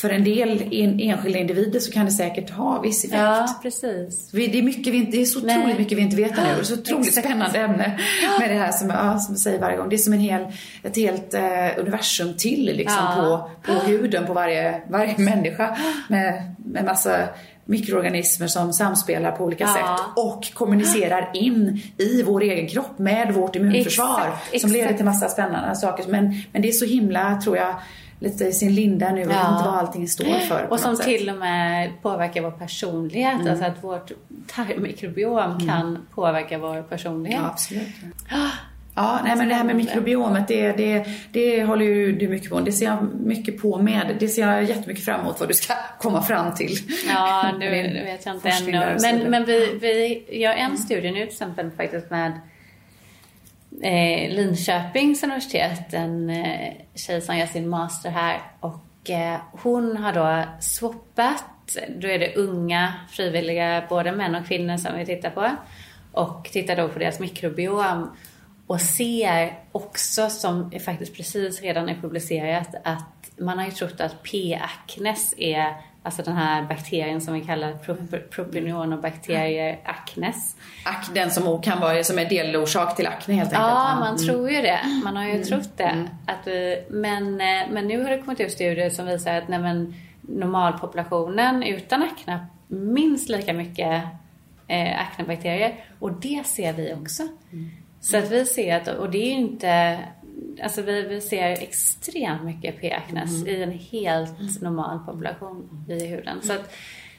[0.01, 3.21] för en del en, enskilda individer så kan det säkert ha viss effekt.
[3.21, 4.31] Ja, precis.
[4.31, 5.79] Det är, mycket vi, det är så otroligt Nej.
[5.79, 6.37] mycket vi inte vet.
[6.37, 7.99] Det är så otroligt spännande ämne
[8.41, 9.89] med det här som, ja, som jag säger varje gång.
[9.89, 10.47] Det är som en hel,
[10.83, 13.51] ett helt eh, universum till liksom ja.
[13.65, 15.77] på, på huden på varje, varje människa.
[16.09, 17.29] Med, med massa
[17.65, 19.73] mikroorganismer som samspelar på olika ja.
[19.73, 25.05] sätt och kommunicerar in i vår egen kropp med vårt immunförsvar exakt, som leder till
[25.05, 26.05] massa spännande saker.
[26.09, 27.75] Men, men det är så himla, tror jag,
[28.21, 29.53] lite i sin linda nu och ja.
[29.53, 30.67] inte vad allting står för.
[30.71, 33.41] Och som till och med påverkar vår personlighet.
[33.41, 33.51] Mm.
[33.51, 34.13] Alltså att vårt
[34.47, 35.67] tarmmikrobiom mm.
[35.67, 37.41] kan påverka vår personlighet.
[37.43, 37.89] Ja, absolut.
[38.95, 42.61] Ja, nej, men det här med mikrobiomet, det, det, det håller ju du mycket på.
[42.61, 44.17] Det ser jag mycket på med.
[44.21, 46.77] Det ser jag jättemycket fram emot vad du ska komma fram till.
[47.09, 47.71] Ja, det
[48.05, 48.97] vet jag inte ännu.
[49.01, 52.33] Men, men vi, vi gör en studie nu till exempel faktiskt med
[53.83, 58.41] eh, Linköpings universitet, en eh, tjej som gör sin master här.
[58.61, 64.77] Och eh, hon har då swappat, då är det unga frivilliga, både män och kvinnor
[64.77, 65.51] som vi tittar på.
[66.13, 68.11] och tittar då på deras mikrobiom
[68.67, 74.23] och ser också, som faktiskt precis redan är publicerat, att man har ju trott att
[74.23, 77.99] P-acnes är Alltså den här bakterien som vi kallar prop
[79.85, 80.57] acnes.
[80.85, 83.69] Ak, den som kan vara som är delorsak till akne helt enkelt.
[83.69, 84.19] Ja, man mm.
[84.19, 84.81] tror ju det.
[85.05, 85.45] Man har ju mm.
[85.45, 85.85] trott det.
[85.85, 86.09] Mm.
[86.27, 89.59] Att vi, men, eh, men nu har det kommit ut studier som visar att nej,
[89.59, 94.03] men, normalpopulationen utan akne minst lika mycket
[94.69, 95.85] eh, aknebakterier.
[95.99, 97.23] Och det ser vi också.
[97.53, 97.71] Mm.
[98.01, 99.99] Så att vi ser att, och det är ju inte
[100.63, 103.49] Alltså vi, vi ser extremt mycket p-acnes mm.
[103.49, 104.53] i en helt mm.
[104.61, 106.43] normal population i huden.
[106.43, 106.73] Så att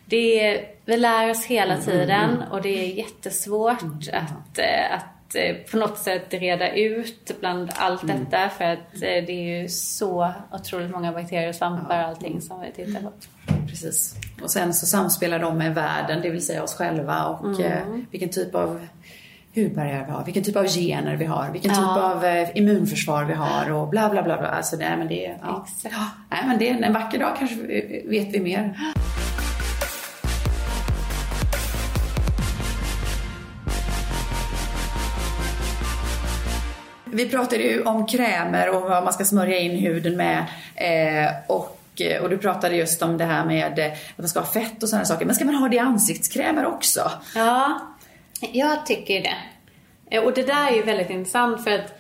[0.06, 3.82] det är, vi lär oss hela mm, tiden mm, och det är jättesvårt
[4.14, 9.00] att, eh, att eh, på något sätt reda ut bland allt detta för att eh,
[9.00, 13.12] det är ju så otroligt många bakterier och svampar och allting som vi tittar på.
[13.68, 14.16] Precis.
[14.42, 18.06] Och sen så samspelar de med världen, det vill säga oss själva och mm.
[18.12, 18.88] vilken typ av
[19.56, 23.34] hudbarriär vi har, vilken typ av gener vi har, vilken typ av eh, immunförsvar vi
[23.34, 24.38] har och bla bla bla.
[24.38, 24.48] bla.
[24.48, 25.66] Alltså, nej, men det, ja.
[25.84, 26.10] ja.
[26.30, 27.56] nej, men det är en vacker dag kanske
[28.06, 28.78] vet vi mer.
[37.12, 40.46] Vi pratade ju om krämer och vad man ska smörja in huden med.
[40.76, 44.48] Eh, och, eh, och du pratade just om det här med att man ska ha
[44.48, 45.26] fett och sådana saker.
[45.26, 47.12] Men ska man ha det i ansiktskrämer också?
[47.36, 47.80] Ja,
[48.42, 49.38] jag tycker det.
[50.10, 52.00] Eh, och det där är ju väldigt intressant för att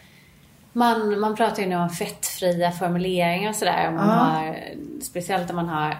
[0.73, 3.91] man, man pratar ju nu om fettfria formuleringar och sådär.
[3.97, 4.55] ja.
[5.01, 5.97] speciellt om man har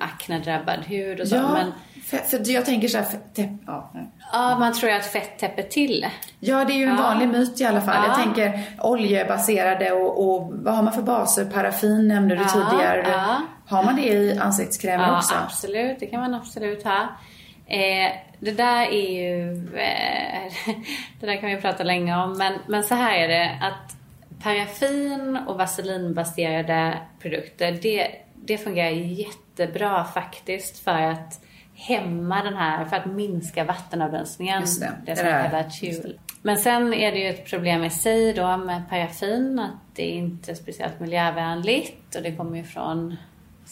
[0.00, 1.36] aknedrabbad hud och så.
[1.36, 1.72] Ja, men,
[2.04, 3.06] för, för jag tänker så här,
[3.66, 3.92] ja.
[4.32, 6.06] ja, man tror ju att fett täpper till.
[6.40, 7.02] Ja, det är ju en ja.
[7.02, 7.96] vanlig myt i alla fall.
[7.96, 8.06] Ja.
[8.06, 11.44] Jag tänker oljebaserade och, och, vad har man för baser?
[11.44, 13.14] Paraffin nämnde du tidigare.
[13.66, 15.34] Har man det i ansiktskrämer också?
[15.34, 16.00] Ja, absolut.
[16.00, 17.08] Det kan man absolut ha.
[17.70, 19.52] Eh, det där är ju...
[19.76, 20.52] Eh,
[21.20, 22.38] det där kan vi prata länge om.
[22.38, 23.96] Men, men så här är det att
[24.42, 31.40] paraffin och vaselinbaserade produkter, det, det fungerar jättebra faktiskt för att
[31.74, 34.60] hämma den här, för att minska vattenavdunsningen.
[34.60, 34.92] Just det.
[35.06, 36.18] det som kallas chul.
[36.42, 40.14] Men sen är det ju ett problem i sig då med paraffin, att det är
[40.14, 43.16] inte speciellt miljövänligt och det kommer ju från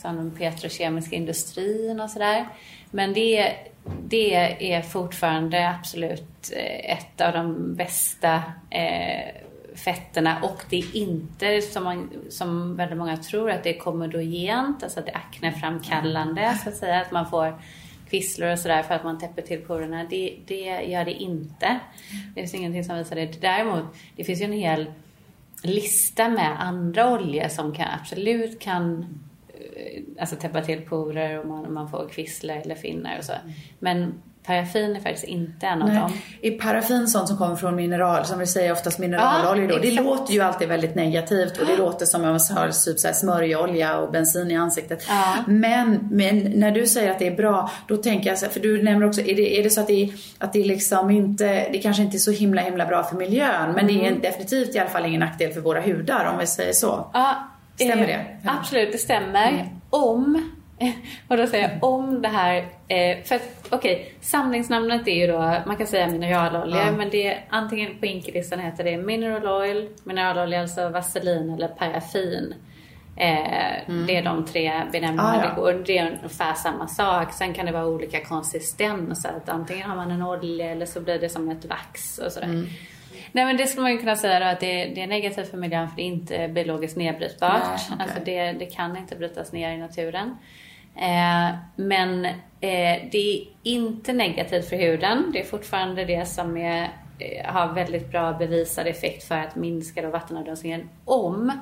[0.03, 2.49] den petrokemiska industrin och sådär.
[2.91, 3.55] Men det,
[4.05, 9.35] det är fortfarande absolut eh, ett av de bästa eh,
[9.75, 14.83] fetterna och det är inte som, man, som väldigt många tror att det är komedogent,
[14.83, 17.61] alltså att det är akneframkallande så att säga, att man får
[18.11, 20.05] kvisslor och sådär för att man täpper till porerna.
[20.11, 21.79] Det, det gör det inte.
[22.35, 23.41] Det finns ingenting som visar det.
[23.41, 23.85] Däremot,
[24.17, 24.93] det finns ju en hel
[25.63, 29.07] lista med andra oljor som kan, absolut kan
[30.21, 33.33] alltså täppa till porer och man, man får kvisslar eller finnar och så.
[33.79, 34.15] Men
[34.49, 36.13] paraffin är faktiskt inte en av dem.
[36.43, 39.79] Är paraffin sånt som kommer från mineral, som vi säger oftast mineralolja ja, då?
[39.79, 43.09] Det låter ju alltid väldigt negativt och det låter som om man har typ så
[43.13, 45.05] smörjolja och bensin i ansiktet.
[45.09, 45.35] Ja.
[45.47, 48.83] Men, men när du säger att det är bra, då tänker jag så för du
[48.83, 52.03] nämner också, är det, är det så att det, att det liksom inte, det kanske
[52.03, 53.87] inte är så himla himla bra för miljön, men mm.
[53.87, 54.21] det är mm.
[54.21, 57.11] definitivt i alla fall ingen nackdel för våra hudar om vi säger så.
[57.13, 57.37] Ja,
[57.85, 58.27] Stämmer det?
[58.43, 58.51] Ja.
[58.59, 59.49] Absolut, det stämmer.
[59.49, 59.67] Mm.
[59.91, 60.51] Om,
[61.29, 62.57] och då säger jag om det här,
[62.89, 66.93] eh, för att okej, okay, samlingsnamnet är ju då, man kan säga mineralolja, ja.
[66.93, 72.55] men det är antingen på Inkelistan heter det mineral oil, mineralolja, alltså vaselin eller paraffin.
[73.21, 74.07] Eh, mm.
[74.07, 75.63] Det är de tre benämningarna ah, ja.
[75.63, 77.33] och det är ungefär samma sak.
[77.33, 79.33] Sen kan det vara olika konsistenser.
[79.37, 82.47] Att antingen har man en olja eller så blir det som ett vax och sådär.
[82.47, 82.67] Mm.
[83.33, 85.57] Nej men det skulle man ju kunna säga då att det, det är negativt för
[85.57, 87.63] miljön för det är inte biologiskt nedbrytbart.
[87.65, 88.05] Nej, okay.
[88.05, 90.37] Alltså det, det kan inte brytas ner i naturen.
[90.97, 92.25] Eh, men
[92.61, 95.31] eh, det är inte negativt för huden.
[95.33, 100.03] Det är fortfarande det som är, eh, har väldigt bra bevisad effekt för att minska
[100.03, 101.53] då vattenavdunsningen om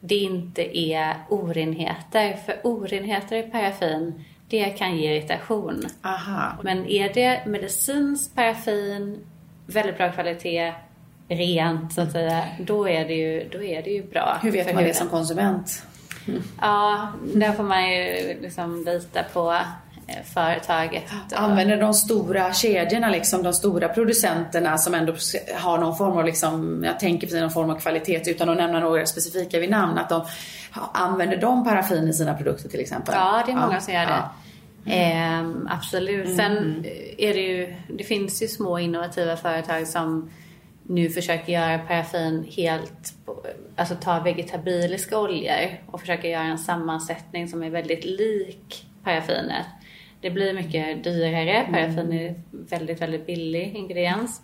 [0.00, 2.36] det inte är orenheter.
[2.46, 5.86] För orenheter i paraffin det kan ge irritation.
[6.02, 6.58] Aha.
[6.62, 9.26] Men är det medicinskt paraffin,
[9.66, 10.72] väldigt bra kvalitet,
[11.28, 14.38] rent så att säga, då är det ju, då är det ju bra.
[14.42, 15.82] Hur vet man det som konsument?
[16.28, 16.42] Mm.
[16.60, 19.52] Ja, där får man ju liksom lita på
[20.06, 21.04] eh, företaget.
[21.34, 25.14] Använder de stora kedjorna, liksom, de stora producenterna som ändå
[25.54, 28.80] har någon form av, liksom, jag tänker på någon form av kvalitet utan att nämna
[28.80, 30.24] några specifika vid namn, att de
[30.92, 33.14] använder de paraffin i sina produkter till exempel?
[33.18, 33.80] Ja, det är många ja.
[33.80, 34.12] som gör det.
[34.12, 34.30] Ja.
[34.86, 35.66] Mm.
[35.66, 36.36] Eh, absolut.
[36.36, 36.84] Sen mm.
[37.18, 40.30] är det ju, det finns ju små innovativa företag som
[40.88, 43.14] nu försöker göra paraffin helt,
[43.76, 49.66] alltså ta vegetabiliska oljor och försöka göra en sammansättning som är väldigt lik paraffinet.
[50.20, 51.66] Det blir mycket dyrare.
[51.70, 54.42] Paraffin är väldigt, väldigt billig ingrediens.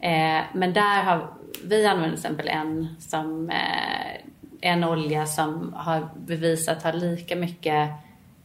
[0.00, 1.32] Eh, men där har
[1.64, 4.20] vi använder till exempel en som eh,
[4.60, 7.90] en olja som har bevisat har lika mycket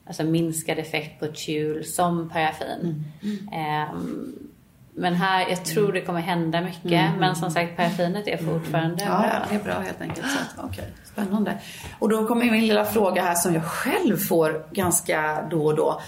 [0.06, 3.04] alltså minskad effekt på tjul som paraffin.
[3.22, 3.50] Mm.
[3.52, 4.51] Mm.
[4.96, 6.92] Men här, jag tror det kommer hända mycket.
[6.92, 7.20] Mm.
[7.20, 9.46] Men som sagt, paraffinet är fortfarande ja, bra.
[9.50, 10.28] Det är bra helt enkelt.
[10.28, 10.86] Så, okay.
[11.04, 11.58] Spännande.
[12.00, 16.02] Och då kommer min lilla fråga här som jag själv får ganska då och då.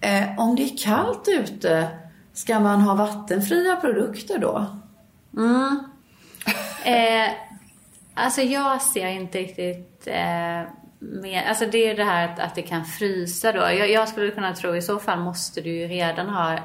[0.00, 1.88] Eh, om det är kallt ute,
[2.32, 4.66] ska man ha vattenfria produkter då?
[5.36, 5.84] Mm.
[6.84, 7.32] Eh,
[8.14, 10.62] alltså jag ser inte riktigt eh,
[10.98, 13.60] med, alltså det är det här att, att det kan frysa då.
[13.60, 16.58] Jag, jag, skulle kunna tro i så fall måste du ju redan ha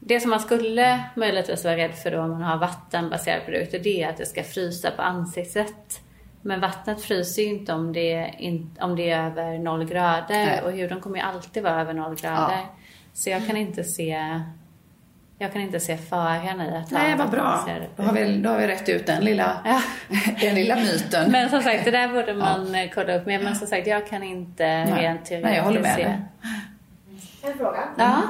[0.00, 4.02] det som man skulle möjligtvis vara rädd för då om man har vattenbaserade produkter det
[4.02, 6.00] är att det ska frysa på ansiktet.
[6.42, 8.34] Men vattnet fryser ju inte om det, är,
[8.80, 10.62] om det är över noll grader Nej.
[10.62, 12.52] och huden kommer ju alltid vara över noll grader.
[12.52, 12.74] Ja.
[13.12, 14.40] Så jag kan inte se
[15.40, 17.68] jag kan inte se faran i att Nej, vad bra.
[17.96, 19.82] Då har, vi, då har vi rätt ut den lilla, ja.
[20.40, 21.32] den lilla myten.
[21.32, 22.88] Men som sagt, det där borde man ja.
[22.94, 23.42] kolla upp mer.
[23.42, 25.02] Men som sagt, jag kan inte Nej.
[25.02, 26.04] rent teoretiskt Nej, jag håller med se.
[26.04, 26.18] Dig.
[27.42, 27.88] En fråga.
[27.98, 28.22] Ja.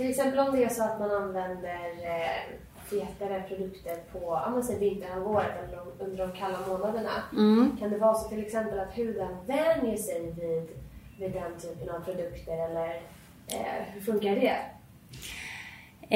[0.00, 2.56] Till exempel om det är så att man använder eh,
[2.90, 7.10] fetare produkter på ja, vinterhalvåret eller under de kalla månaderna.
[7.32, 7.76] Mm.
[7.80, 10.68] Kan det vara så till exempel att huden vänjer sig vid,
[11.18, 12.88] vid den typen av produkter eller
[13.46, 14.56] eh, hur funkar det?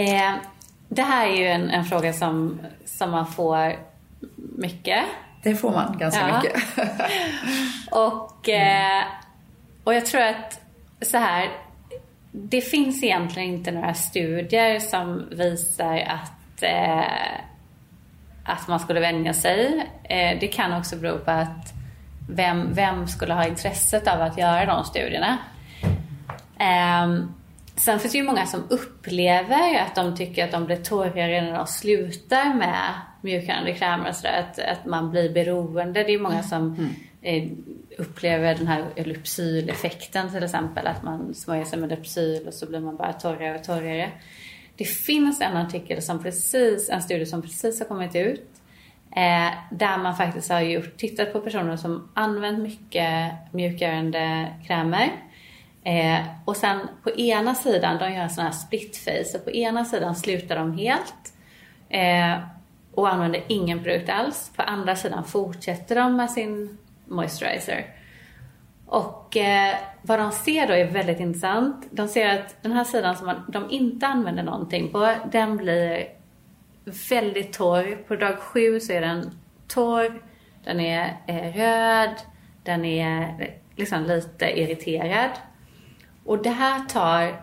[0.01, 0.35] Eh,
[0.89, 3.73] det här är ju en, en, fråga som, som man får
[4.37, 5.05] mycket.
[5.43, 6.43] Det får man ganska ja.
[6.43, 6.63] mycket.
[7.91, 9.05] och, eh,
[9.85, 10.61] och jag tror att
[11.03, 11.64] så här,
[12.37, 17.05] det finns egentligen inte några studier som visar att, eh,
[18.45, 19.91] att man skulle vänja sig.
[20.05, 21.73] Eh, det kan också bero på att
[22.31, 25.39] vem, vem skulle ha intresset av att göra de studierna?
[26.59, 27.27] Eh,
[27.77, 31.53] Sen finns det ju många som upplever att de tycker att de blir torrare när
[31.53, 34.41] de slutar med mjukgörande krämer och sådär.
[34.41, 36.05] Att, att man blir beroende.
[36.05, 36.91] Det är många som mm.
[37.27, 37.49] Eh,
[37.99, 40.87] upplever den här Lypsyl-effekten till exempel.
[40.87, 44.11] Att man smörjer sig med Lypsyl och så blir man bara torrare och torrare.
[44.77, 48.51] Det finns en artikel som precis, en studie som precis har kommit ut.
[49.17, 55.13] Eh, där man faktiskt har gjort, tittat på personer som använt mycket mjukgörande krämer
[55.85, 59.51] Eh, och sen på ena sidan, de gör en sån här split face, och på
[59.51, 61.33] ena sidan slutar de helt
[61.89, 62.39] eh,
[62.95, 64.53] och använder ingen produkt alls.
[64.57, 67.87] På andra sidan fortsätter de med sin moisturizer.
[68.87, 71.87] Och eh, vad de ser då är väldigt intressant.
[71.91, 76.07] De ser att den här sidan som man, de inte använder någonting på, den blir
[77.11, 78.05] väldigt torr.
[78.09, 79.31] På dag sju så är den
[79.69, 80.23] torr,
[80.65, 82.15] den är eh, röd,
[82.63, 85.31] den är liksom lite irriterad.
[86.25, 87.43] Och det här tar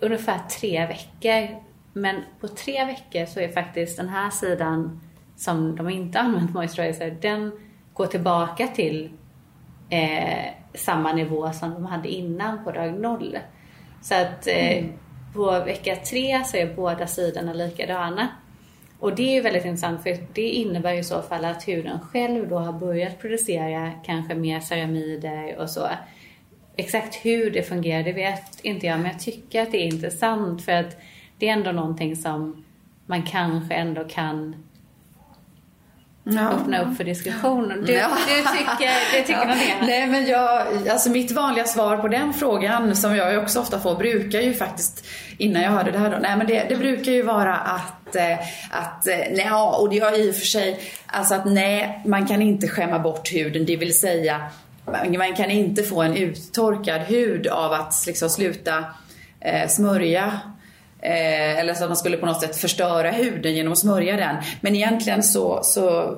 [0.00, 1.62] ungefär tre veckor.
[1.92, 5.00] Men på tre veckor så är faktiskt den här sidan
[5.36, 7.52] som de inte använt moisturizer, den
[8.00, 9.10] går tillbaka till
[9.90, 13.38] eh, samma nivå som de hade innan på dag noll.
[14.02, 14.92] Så att eh, mm.
[15.34, 18.28] på vecka tre så är båda sidorna likadana.
[18.98, 22.48] Och det är ju väldigt intressant för det innebär i så fall att huden själv
[22.48, 25.88] då har börjat producera kanske mer ceramider och så.
[26.76, 30.64] Exakt hur det fungerar, det vet inte jag, men jag tycker att det är intressant
[30.64, 30.96] för att
[31.38, 32.64] det är ändå någonting som
[33.06, 34.56] man kanske ändå kan
[36.24, 36.50] ja.
[36.50, 37.84] öppna upp för diskussion.
[37.86, 38.08] Du, ja.
[38.28, 39.86] du tycker, du tycker ja.
[39.86, 43.94] Nej, men jag, alltså mitt vanliga svar på den frågan, som jag också ofta får,
[43.94, 45.06] brukar ju faktiskt,
[45.38, 48.38] innan jag hörde det här då, nej men det, det brukar ju vara att, eh,
[48.70, 52.42] att eh, nej, och det har i och för sig, alltså att nej, man kan
[52.42, 54.40] inte skämma bort huden, det vill säga
[55.18, 58.84] man kan inte få en uttorkad hud av att liksom sluta
[59.40, 60.40] eh, smörja
[61.02, 64.36] Eh, eller så att man skulle på något sätt förstöra huden genom att smörja den.
[64.60, 66.16] Men egentligen så, så,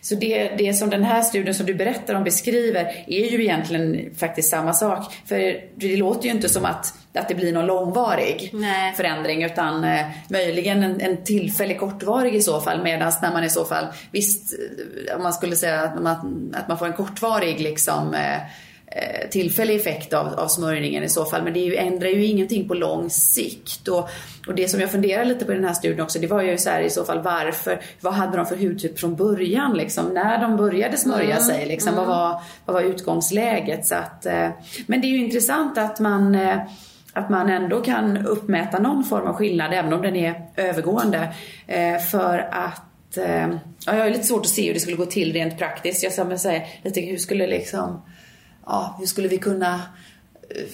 [0.00, 4.14] så det, det som den här studien som du berättar om beskriver är ju egentligen
[4.14, 5.14] faktiskt samma sak.
[5.26, 8.94] För det låter ju inte som att, att det blir någon långvarig Nej.
[8.94, 12.82] förändring utan eh, möjligen en, en tillfällig kortvarig i så fall.
[12.82, 14.54] Medan när man i så fall, visst
[15.16, 18.42] om man skulle säga att man, att man får en kortvarig liksom eh, Eh,
[19.30, 21.42] tillfällig effekt av, av smörjningen i så fall.
[21.42, 23.88] Men det ju, ändrar ju ingenting på lång sikt.
[23.88, 24.08] Och,
[24.46, 26.58] och det som jag funderar lite på i den här studien också, det var ju
[26.58, 30.14] så här i så fall varför, vad hade de för hudtyp från början liksom?
[30.14, 31.42] När de började smörja mm.
[31.42, 32.06] sig liksom, mm.
[32.06, 33.86] vad, var, vad var utgångsläget?
[33.86, 34.48] Så att, eh,
[34.86, 36.58] men det är ju intressant att man eh,
[37.12, 41.34] att man ändå kan uppmäta någon form av skillnad även om den är övergående.
[42.10, 42.82] för att
[43.86, 46.02] Ja, jag har lite svårt att se hur det skulle gå till rent praktiskt.
[46.02, 48.02] Jag säga lite hur skulle liksom
[48.66, 49.80] ja, hur skulle vi kunna
[50.50, 50.64] eh,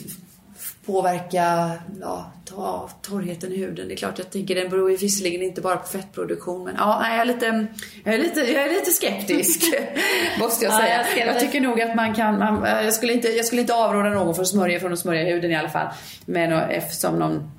[0.87, 3.89] påverka ja, ta, torrheten i huden.
[3.89, 7.09] Det är klart, jag tänker den beror ju visserligen inte bara på fettproduktion men ja,
[7.09, 7.67] jag är lite,
[8.05, 9.63] jag är lite, jag är lite skeptisk
[10.41, 10.97] måste jag säga.
[10.97, 13.75] Ja, jag, jag, tycker nog att man kan, man, jag, skulle inte, jag skulle inte
[13.75, 15.89] avråda någon från att smörja, från att smörja huden i alla fall.
[16.25, 17.51] Men eftersom någon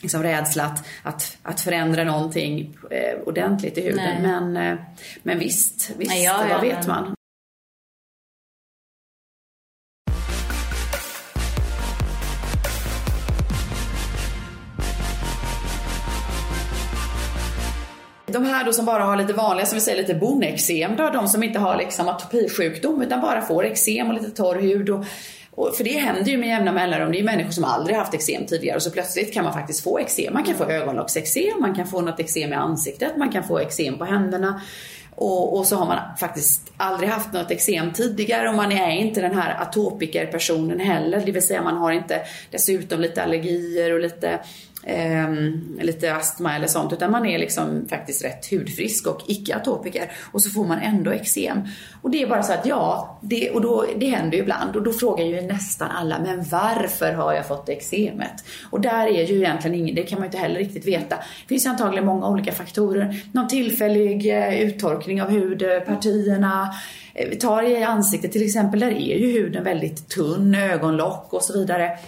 [0.00, 4.22] liksom rädsla att, att, att förändra någonting eh, ordentligt i huden.
[4.22, 4.78] Men, eh,
[5.22, 7.14] men visst, visst Nej, ja, vad vet man?
[18.34, 21.28] De här då som bara har lite vanliga, som vi säger lite bonexem då, de
[21.28, 25.04] som inte har liksom atopisjukdom utan bara får eksem och lite torr hud och,
[25.50, 27.10] och, för det händer ju med jämna mellanrum.
[27.10, 29.84] Det är ju människor som aldrig haft eksem tidigare och så plötsligt kan man faktiskt
[29.84, 30.34] få eksem.
[30.34, 33.98] Man kan få ögonlocksexem, man kan få något eksem i ansiktet, man kan få eksem
[33.98, 34.60] på händerna.
[35.16, 39.20] Och, och, så har man faktiskt aldrig haft något eksem tidigare och man är inte
[39.20, 41.22] den här atopikerpersonen heller.
[41.26, 44.40] Det vill säga man har inte dessutom lite allergier och lite
[44.86, 45.32] eh,
[45.80, 50.50] lite astma eller sånt utan man är liksom faktiskt rätt hudfrisk och icke-atopiker och så
[50.50, 51.60] får man ändå eksem.
[52.02, 54.82] Och det är bara så att ja, det, och då, det händer ju ibland och
[54.82, 58.44] då frågar ju nästan alla men varför har jag fått eksemet?
[58.70, 61.16] Och där är ju egentligen ingen, det kan man ju inte heller riktigt veta.
[61.16, 63.22] Det finns ju antagligen många olika faktorer.
[63.32, 66.74] Någon tillfällig eh, uttorkning av hudpartierna
[67.14, 71.42] eh, vi tar i ansiktet till exempel, där är ju huden väldigt tunn, ögonlock och
[71.42, 71.98] så vidare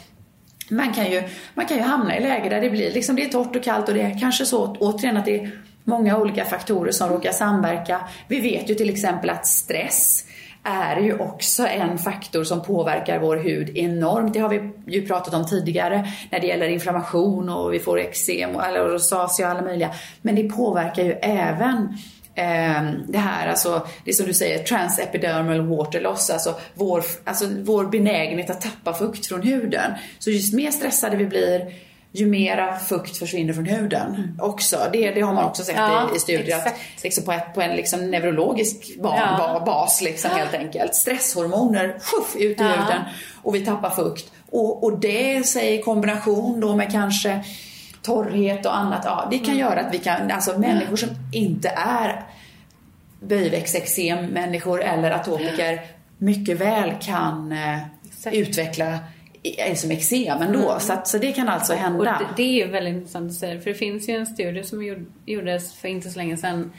[0.71, 1.23] man kan ju,
[1.55, 3.89] man kan ju hamna i läge där det blir liksom det är torrt och kallt
[3.89, 5.51] och det är kanske så återigen att det är
[5.85, 8.01] många olika faktorer som råkar samverka.
[8.29, 10.25] Vi vet ju till exempel att stress
[10.63, 14.33] är ju också en faktor som påverkar vår hud enormt.
[14.33, 18.57] Det har vi ju pratat om tidigare när det gäller inflammation och vi får eksem
[18.57, 19.91] och rosacea och alla möjliga.
[20.23, 21.99] Men det påverkar ju även
[23.09, 28.51] det här, alltså, det som du säger, transepidermal water loss, alltså vår, alltså vår benägenhet
[28.51, 29.93] att tappa fukt från huden.
[30.19, 31.73] Så ju mer stressade vi blir,
[32.13, 34.41] ju mera fukt försvinner från huden mm.
[34.41, 34.79] också.
[34.93, 36.57] Det, det har man också sett ja, i, i studier.
[36.57, 39.63] Att, liksom på, ett, på en liksom neurologisk ba, ja.
[39.67, 40.95] bas liksom, helt enkelt.
[40.95, 42.69] Stresshormoner, sjuff, ut i ja.
[42.69, 43.03] huden
[43.43, 44.33] och vi tappar fukt.
[44.51, 47.45] Och, och det säger i kombination då med kanske
[48.07, 49.03] torrhet och annat.
[49.05, 49.59] Ja, det kan mm.
[49.59, 52.25] göra att vi kan, alltså människor som inte är
[53.21, 55.81] böjväxteksem människor eller atopiker
[56.19, 57.79] mycket väl kan eh,
[58.33, 58.99] utveckla
[59.75, 60.71] som eksem ändå.
[60.71, 60.81] Mm.
[60.81, 62.05] Så, att, så det kan alltså hända.
[62.05, 65.07] Det, det är ju väldigt intressant att säga för det finns ju en studie som
[65.27, 66.73] gjordes för inte så länge sedan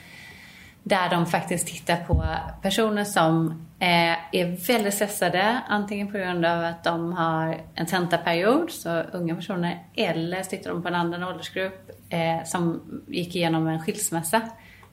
[0.82, 2.24] där de faktiskt tittar på
[2.62, 3.46] personer som
[3.78, 9.34] eh, är väldigt stressade, antingen på grund av att de har en tentaperiod, så unga
[9.34, 14.40] personer, eller så tittar de på en annan åldersgrupp eh, som gick igenom en skilsmässa.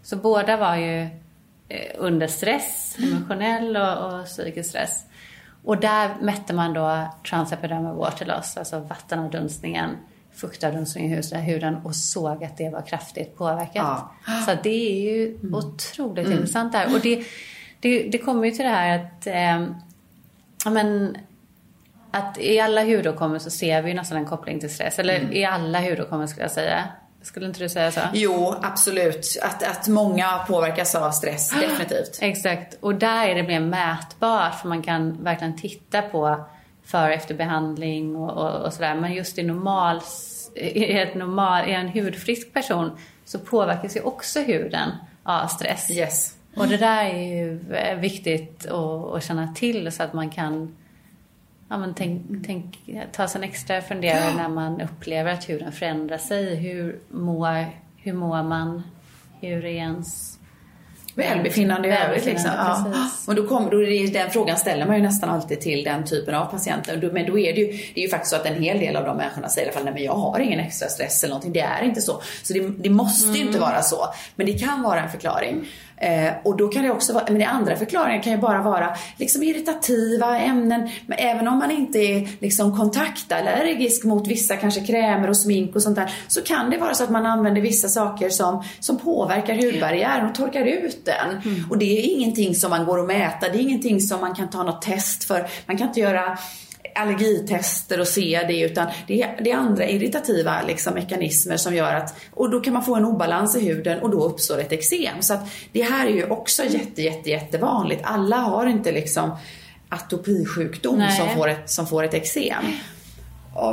[0.04, 1.02] Så båda var ju
[1.70, 5.06] eh, under stress, emotionell och, och psykisk stress.
[5.64, 9.90] Och där mätte man då transepidermal water loss, alltså vattenavdunstningen
[10.36, 13.74] fuktavdunstning i huden och såg att det var kraftigt påverkat.
[13.76, 14.42] Ja.
[14.46, 15.56] Så det är ju mm.
[15.56, 16.38] otroligt mm.
[16.38, 16.96] intressant där.
[16.96, 17.24] Och det,
[17.80, 21.18] det, det kommer ju till det här att, eh, men,
[22.12, 25.00] att i alla hudåkommor så ser vi nästan en koppling till stress.
[25.00, 25.34] Eller mm.
[25.34, 26.88] i alla hudåkommor skulle jag säga.
[27.22, 28.00] Skulle inte du säga så?
[28.14, 29.38] Jo, absolut.
[29.42, 32.20] Att, att många påverkas av stress, definitivt.
[32.22, 32.78] Exakt.
[32.80, 36.46] Och där är det mer mätbart för man kan verkligen titta på
[36.86, 38.96] före och efter behandling och, och, och sådär.
[38.96, 40.02] Men just i normal,
[40.56, 44.92] i, ett normal, i en hudfrisk person så påverkas ju också huden
[45.24, 45.92] av stress.
[45.92, 46.38] Yes.
[46.56, 47.60] Och det där är ju
[48.00, 50.76] viktigt att, känna till så att man kan
[51.70, 56.18] ja, men tänk, tänk, ta sig en extra funderare när man upplever att huden förändrar
[56.18, 56.56] sig.
[56.56, 57.66] Hur mår,
[57.98, 58.84] hur mår man?
[59.42, 60.40] Hur är ens
[61.16, 62.26] välbefinnande i övrigt.
[62.26, 62.52] Liksom.
[62.58, 62.86] Ja.
[63.28, 66.46] Och då kommer, då den frågan ställer man ju nästan alltid till den typen av
[66.46, 67.10] patienter.
[67.14, 69.06] Men då är det ju, det är ju faktiskt så att en hel del av
[69.06, 71.54] de människorna säger i alla fall, nej men jag har ingen extra stress eller någonting.
[71.54, 72.22] Det är inte så.
[72.44, 73.36] Så det, det måste mm.
[73.36, 73.70] ju inte mm.
[73.70, 74.08] vara så.
[74.36, 75.68] Men det kan vara en förklaring.
[75.98, 78.96] Eh, och då kan det också vara, men det andra förklaringen kan ju bara vara
[79.18, 80.90] liksom irritativa ämnen.
[81.06, 85.82] Men även om man inte är liksom kontaktallergisk mot vissa kanske krämer och smink och
[85.82, 86.14] sånt där.
[86.28, 90.36] Så kan det vara så att man använder vissa saker som, som påverkar hudbarriären och
[90.36, 91.54] torkar ut den.
[91.54, 91.70] Mm.
[91.70, 93.50] Och det är ingenting som man går att mäta.
[93.50, 95.48] Det är ingenting som man kan ta något test för.
[95.66, 96.38] Man kan inte göra
[96.96, 101.96] allergitester och se det utan det är, det är andra irritativa liksom, mekanismer som gör
[101.96, 105.22] att, och då kan man få en obalans i huden och då uppstår ett eksem.
[105.22, 108.02] Så att det här är ju också jätte, jätte, jättevanligt.
[108.06, 109.38] Alla har inte liksom
[109.90, 112.64] atopisjukdom som får, ett, som får ett eksem.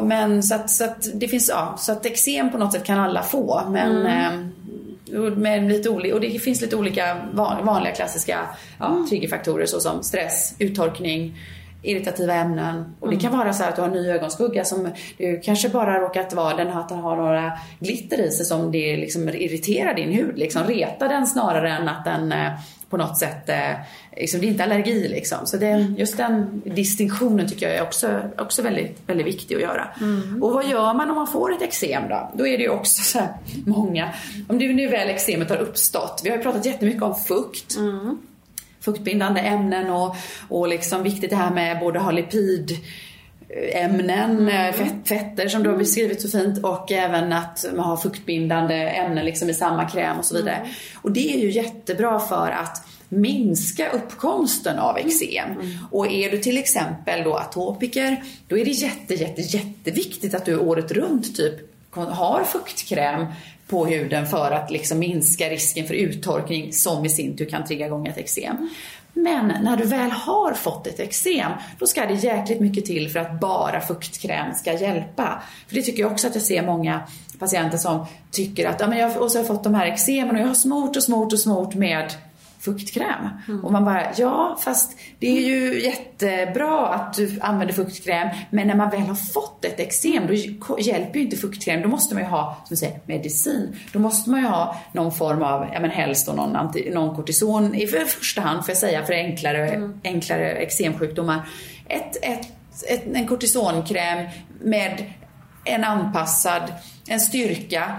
[0.03, 3.01] Men så att, så att det finns, ja, så att eksem på något sätt kan
[3.01, 4.53] alla få men mm.
[5.13, 7.17] eh, med lite olika, och det finns lite olika
[7.63, 8.41] vanliga klassiska
[8.79, 9.09] ja, mm.
[9.09, 11.37] triggerfaktorer såsom stress, uttorkning,
[11.83, 12.97] irritativa ämnen.
[13.01, 16.01] Och det kan vara så att du har en ny ögonskugga som du kanske bara
[16.01, 20.13] råkat vara den att den har några glitter i sig som det liksom irriterar din
[20.13, 20.39] hud.
[20.39, 22.53] Liksom retar den snarare än att den eh,
[22.93, 23.73] på något sätt, eh,
[24.17, 25.39] liksom, det är inte allergi liksom.
[25.47, 29.89] Så det, just den distinktionen tycker jag är också, också väldigt, väldigt viktig att göra.
[30.01, 30.43] Mm.
[30.43, 32.31] Och vad gör man om man får ett eksem då?
[32.35, 33.19] Då är det ju också så
[33.67, 34.13] många,
[34.49, 36.21] om det nu väl eksemet har uppstått.
[36.25, 37.77] Vi har ju pratat jättemycket om fukt.
[37.77, 38.19] Mm
[38.85, 40.17] fuktbindande ämnen och,
[40.49, 42.71] och liksom viktigt det här med både ha lipid
[43.73, 44.73] ämnen, mm.
[44.73, 49.25] fett, fetter som du har beskrivit så fint och även att man har fuktbindande ämnen
[49.25, 50.55] liksom i samma kräm och så vidare.
[50.55, 50.71] Mm.
[51.03, 55.51] Och det är ju jättebra för att minska uppkomsten av eksem.
[55.51, 55.69] Mm.
[55.91, 60.59] Och är du till exempel då atopiker, då är det jätte, jätte, jätteviktigt att du
[60.59, 61.55] året runt typ
[61.91, 63.27] har fuktkräm
[63.73, 67.87] på huden för att liksom minska risken för uttorkning som i sin tur kan trigga
[67.87, 68.71] igång ett eksem.
[69.13, 73.21] Men när du väl har fått ett eksem, då ska det jäkligt mycket till för
[73.21, 75.43] att bara fuktkräm ska hjälpa.
[75.69, 77.01] För det tycker jag också att jag ser många
[77.39, 80.37] patienter som tycker att ja, men jag, och så har jag fått de här eksemen
[80.37, 82.13] och jag har smort och smort och smort med
[82.65, 83.29] fuktkräm.
[83.49, 83.65] Mm.
[83.65, 88.75] Och man bara, ja fast det är ju jättebra att du använder fuktkräm men när
[88.75, 90.35] man väl har fått ett eksem då
[90.79, 91.83] hjälper ju inte fuktkräm.
[91.83, 93.77] Då måste man ju ha, som säger, medicin.
[93.93, 97.17] Då måste man ju ha någon form av, ja men helst då någon, anti, någon
[97.17, 100.01] kortison i första hand får jag säga för enklare, mm.
[100.05, 101.49] enklare eksemsjukdomar.
[101.89, 102.47] Ett, ett,
[102.89, 104.29] ett, en kortisonkräm
[104.61, 105.13] med
[105.65, 106.63] en anpassad,
[107.09, 107.97] en styrka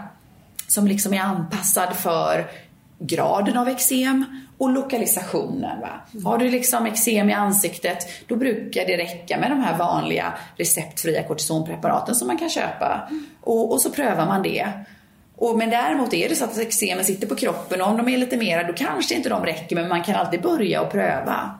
[0.67, 2.47] som liksom är anpassad för
[3.07, 4.25] graden av eksem
[4.57, 5.81] och lokalisationen.
[5.81, 5.89] Va?
[6.13, 6.25] Mm.
[6.25, 11.23] Har du liksom eksem i ansiktet, då brukar det räcka med de här vanliga receptfria
[11.23, 13.07] kortisonpreparaten som man kan köpa.
[13.09, 13.25] Mm.
[13.41, 14.67] Och, och, så prövar man det.
[15.35, 18.17] Och, men däremot är det så att eksemen sitter på kroppen och om de är
[18.17, 21.59] lite mera, då kanske inte de räcker, men man kan alltid börja och pröva.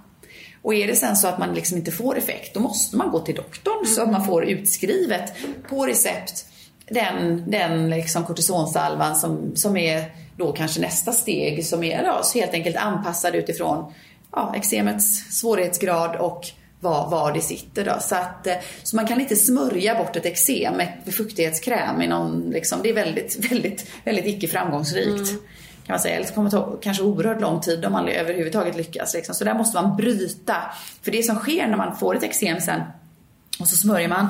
[0.61, 3.19] Och är det sen så att man liksom inte får effekt, då måste man gå
[3.19, 3.85] till doktorn mm.
[3.85, 5.33] så att man får utskrivet
[5.69, 6.45] på recept
[6.89, 10.05] den, den liksom kortisonsalvan som, som är
[10.37, 13.93] då kanske nästa steg som är då, helt enkelt anpassad utifrån
[14.31, 16.47] ja, eksemets svårighetsgrad och
[16.79, 17.85] var, var det sitter.
[17.85, 17.97] Då.
[18.01, 22.01] Så, att, eh, så man kan inte smörja bort ett eksem med fuktighetskräm.
[22.01, 25.29] I någon, liksom, det är väldigt, väldigt, väldigt icke framgångsrikt.
[25.29, 25.41] Mm.
[25.85, 26.15] Kan man säga.
[26.15, 29.13] Eller så kommer det ta kanske oerhört lång tid om man överhuvudtaget lyckas.
[29.13, 29.35] Liksom.
[29.35, 30.55] Så där måste man bryta.
[31.01, 32.81] För det som sker när man får ett eksem sen
[33.59, 34.27] och så smörjer man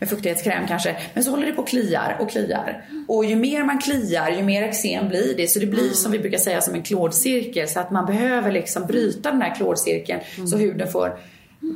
[0.00, 0.96] med fuktighetskräm kanske.
[1.14, 2.84] Men så håller det på och kliar och kliar.
[3.08, 5.48] Och ju mer man kliar, ju mer eksem blir det.
[5.48, 7.68] Så det blir som vi brukar säga som en klådcirkel.
[7.68, 10.46] Så att man behöver liksom bryta den här klådcirkeln mm.
[10.46, 11.18] så huden får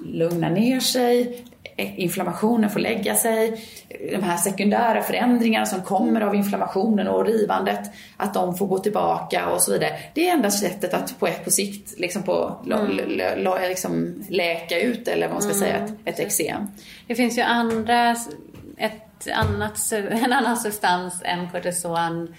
[0.07, 1.45] lugna ner sig,
[1.77, 3.65] inflammationen får lägga sig,
[4.11, 9.49] de här sekundära förändringarna som kommer av inflammationen och rivandet, att de får gå tillbaka
[9.49, 9.91] och så vidare.
[10.15, 13.69] Det är enda sättet att på, på sikt liksom på, mm.
[13.69, 15.61] liksom läka ut, eller vad man ska mm.
[15.61, 16.67] säga, ett, ett eksem.
[17.07, 18.17] Det finns ju andra,
[18.77, 22.35] ett annat, en annan substans än kortison,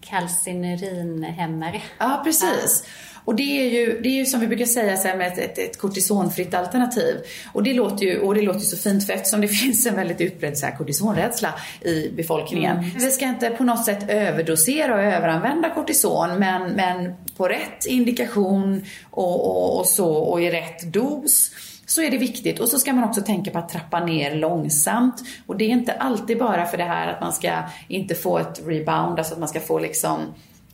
[0.00, 1.82] kalcinurinhämmare.
[1.98, 2.84] Ja, precis.
[2.84, 3.15] Ja.
[3.26, 5.58] Och det är ju, det är ju som vi brukar säga så med ett, ett,
[5.58, 7.16] ett kortisonfritt alternativ.
[7.52, 10.20] Och det låter ju och det låter så fint för eftersom det finns en väldigt
[10.20, 12.78] utbredd så här kortisonrädsla i befolkningen.
[12.78, 12.90] Mm.
[12.94, 18.84] Vi ska inte på något sätt överdosera och överanvända kortison men, men på rätt indikation
[19.10, 21.50] och, och, och så och i rätt dos
[21.86, 22.60] så är det viktigt.
[22.60, 25.22] Och så ska man också tänka på att trappa ner långsamt.
[25.46, 27.52] Och det är inte alltid bara för det här att man ska
[27.88, 30.20] inte få ett rebound, alltså att man ska få liksom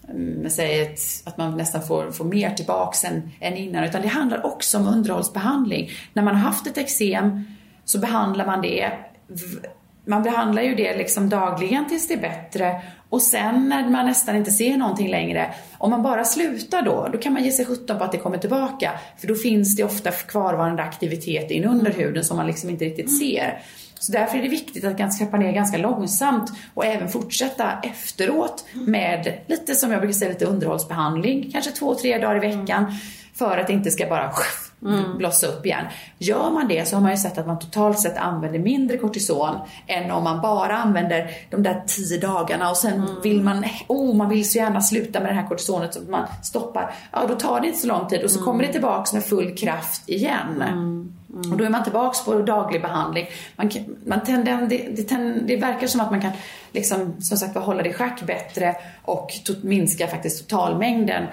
[0.09, 3.85] Mm, säg ett, att man nästan får, får mer tillbaks än, än innan.
[3.85, 5.91] Utan det handlar också om underhållsbehandling.
[6.13, 7.45] När man har haft ett eksem
[7.85, 8.93] så behandlar man det.
[10.05, 12.83] Man behandlar ju det liksom dagligen tills det är bättre.
[13.09, 17.19] Och sen när man nästan inte ser någonting längre, om man bara slutar då, då
[17.19, 18.91] kan man ge sig sjutton på att det kommer tillbaka.
[19.19, 23.19] För då finns det ofta kvarvarande aktivitet in under huden som man liksom inte riktigt
[23.19, 23.63] ser.
[24.03, 29.39] Så därför är det viktigt att trappa ner ganska långsamt och även fortsätta efteråt med
[29.47, 31.51] lite som jag brukar säga, lite underhållsbehandling.
[31.53, 32.95] Kanske två, tre dagar i veckan.
[33.35, 34.33] För att det inte ska bara
[34.85, 35.19] mm.
[35.19, 35.85] blossa upp igen.
[36.19, 39.57] Gör man det så har man ju sett att man totalt sett använder mindre kortison
[39.87, 43.21] än om man bara använder de där tio dagarna och sen mm.
[43.23, 46.95] vill man, oh man vill så gärna sluta med det här kortisonet så man stoppar.
[47.13, 48.47] Ja då tar det inte så lång tid och så mm.
[48.47, 50.63] kommer det tillbaks med full kraft igen.
[50.63, 51.13] Mm.
[51.35, 51.53] Mm.
[51.53, 53.27] Och då är man tillbaks på daglig behandling.
[53.57, 53.71] Man,
[54.07, 56.33] man tänder, det, det, tänder, det, verkar som att man kan
[56.73, 61.27] liksom, som sagt hålla det i schack bättre och to, minska faktiskt totalmängden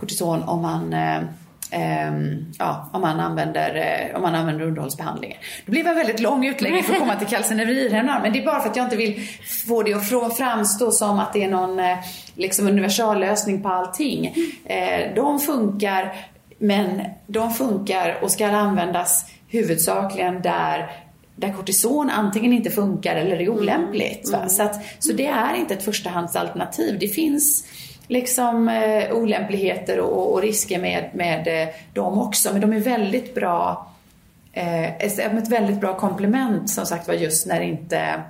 [0.00, 1.22] kortison om man eh,
[1.70, 2.12] eh,
[2.58, 5.38] ja, om man använder, eh, om man använder underhållsbehandlingen.
[5.64, 8.60] Det blev en väldigt lång utläggning för att komma till kalcinerirhämnaren men det är bara
[8.60, 9.28] för att jag inte vill
[9.68, 11.98] få det att framstå som att det är någon eh,
[12.34, 14.34] liksom universallösning på allting.
[14.64, 16.12] Eh, de funkar
[16.58, 20.90] men de funkar och ska användas huvudsakligen där
[21.36, 24.28] där kortison antingen inte funkar eller är olämpligt.
[24.28, 24.48] Mm.
[24.48, 26.98] Så, att, så det är inte ett förstahandsalternativ.
[26.98, 27.66] Det finns
[28.08, 33.34] liksom eh, olämpligheter och, och, risker med, med eh, dem också, men de är väldigt
[33.34, 33.92] bra
[34.52, 38.22] eh, ett väldigt bra komplement som sagt var just när det inte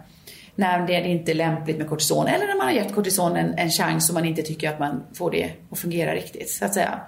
[0.59, 3.71] när det inte är lämpligt med kortison eller när man har gett kortison en, en
[3.71, 7.01] chans och man inte tycker att man får det att fungera riktigt, så att säga.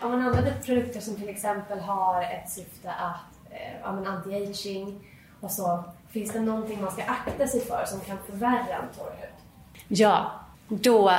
[0.00, 4.94] Om man använder produkter som till exempel har ett syfte att eh, anti-aging
[5.40, 9.12] och så, finns det någonting man ska akta sig för som kan förvärra en torr
[9.20, 9.30] hud?
[9.88, 10.32] Ja,
[10.68, 11.12] då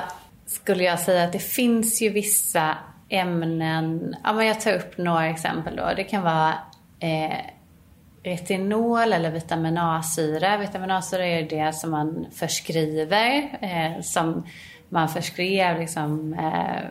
[0.46, 2.78] skulle jag säga att det finns ju vissa
[3.10, 5.92] ämnen, ja men jag tar upp några exempel då.
[5.96, 6.54] Det kan vara
[7.00, 7.40] eh,
[8.24, 10.58] retinol eller vitamin A-syra.
[10.58, 14.44] Vitamin A-syra är det som man förskriver, eh, som
[14.90, 16.82] man förskrev liksom, eh,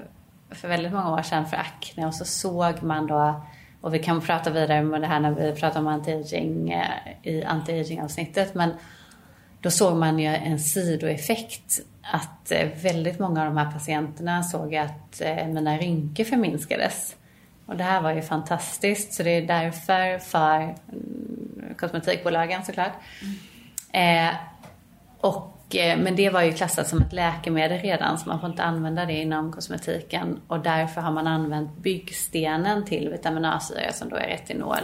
[0.50, 3.44] för väldigt många år sedan för akne och så såg man då,
[3.84, 7.44] och vi kan prata vidare om det här när vi pratar om anti-aging eh, i
[7.44, 8.70] anti-aging avsnittet, men
[9.60, 14.74] då såg man ju en sidoeffekt att eh, väldigt många av de här patienterna såg
[14.74, 17.16] att eh, mina rynkor förminskades.
[17.66, 22.92] Och det här var ju fantastiskt, så det är därför för mm, kosmetikbolagen såklart.
[23.92, 24.28] Mm.
[24.28, 24.34] Eh,
[25.20, 28.62] och, eh, men det var ju klassat som ett läkemedel redan, så man får inte
[28.62, 30.40] använda det inom kosmetiken.
[30.46, 34.80] Och därför har man använt byggstenen till vitamin A-syra som då är retinol.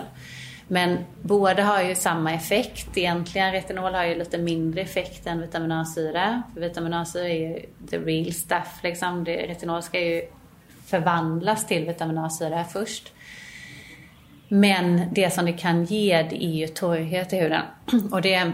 [0.73, 2.99] Men båda har ju samma effekt.
[2.99, 6.43] Egentligen retinol har ju lite mindre effekt än vitamin A-syra.
[6.55, 9.25] För vitamin A-syra är ju the real stuff liksom.
[9.25, 10.23] Det, retinol ska ju
[10.87, 13.13] förvandlas till vitamin A-syra först.
[14.49, 17.63] Men det som det kan ge det är ju torrhet i huden.
[18.13, 18.53] Och det,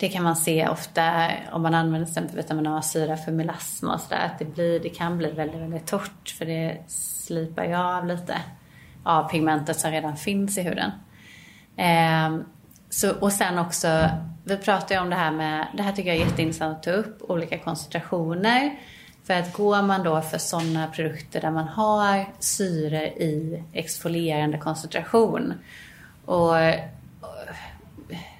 [0.00, 4.00] det kan man se ofta om man använder till exempel vitamin A-syra för melasma och
[4.00, 4.26] sådär.
[4.26, 8.36] Att det, blir, det kan bli väldigt, väldigt torrt för det slipar ju av lite
[9.04, 10.90] av pigmentet som redan finns i huden.
[11.76, 12.38] Eh,
[12.90, 14.08] så, och sen också,
[14.44, 16.90] vi pratar ju om det här med, det här tycker jag är jätteintressant att ta
[16.90, 18.78] upp, olika koncentrationer.
[19.24, 25.54] För att går man då för sådana produkter där man har syre i exfolierande koncentration
[26.24, 26.56] och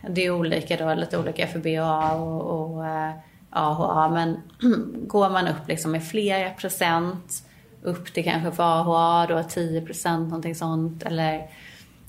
[0.09, 3.13] det är olika då, lite olika för BA och, och eh,
[3.51, 4.37] AHA, men
[5.07, 7.43] går man upp liksom med flera procent
[7.83, 11.51] upp till kanske för AHA då 10 procent, någonting sånt, eller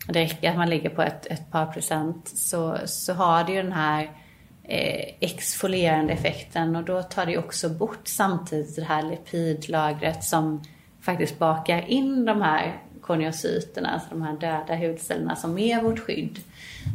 [0.07, 3.63] det räcker att man ligger på ett, ett par procent så, så har det ju
[3.63, 4.03] den här
[4.63, 10.63] eh, exfolierande effekten och då tar det också bort samtidigt det här lipidlagret som
[11.01, 16.39] faktiskt bakar in de här koniocyterna, alltså de här döda hudcellerna som är vårt skydd.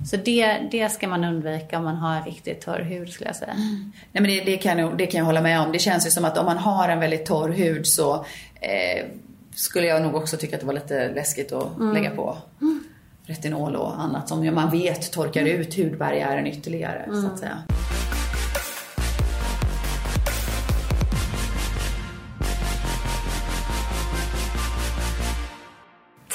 [0.04, 3.52] Så det, det ska man undvika om man har riktigt torr hud skulle jag säga.
[3.52, 3.92] Mm.
[4.12, 5.72] Nej, men det, det, kan jag, det kan jag hålla med om.
[5.72, 8.14] Det känns ju som att om man har en väldigt torr hud så
[8.60, 9.04] eh,
[9.54, 11.94] skulle jag nog också tycka att det var lite läskigt att mm.
[11.94, 12.36] lägga på.
[12.60, 12.84] Mm
[13.26, 15.60] retinol och annat som man vet torkar mm.
[15.60, 17.62] ut hudbarriären ytterligare så att säga.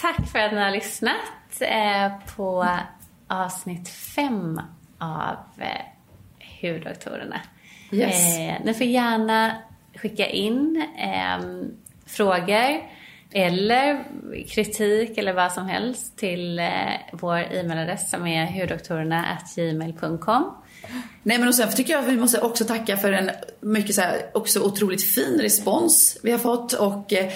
[0.01, 1.15] Tack för att ni har lyssnat
[1.59, 2.67] eh, på
[3.31, 4.61] avsnitt fem
[4.97, 5.67] av eh,
[6.61, 7.41] Hudoktorerna.
[7.91, 8.37] Yes.
[8.37, 9.55] Eh, ni får gärna
[9.95, 10.87] skicka in
[12.05, 12.81] frågor
[13.31, 14.03] eller
[14.47, 20.55] kritik eller vad som helst till eh, vår e-mailadress som är hurdoktorerna.gmail.com.
[21.23, 24.01] Nej men och sen tycker jag att vi måste också tacka för en mycket så
[24.01, 27.31] här, också otroligt fin respons vi har fått och eh,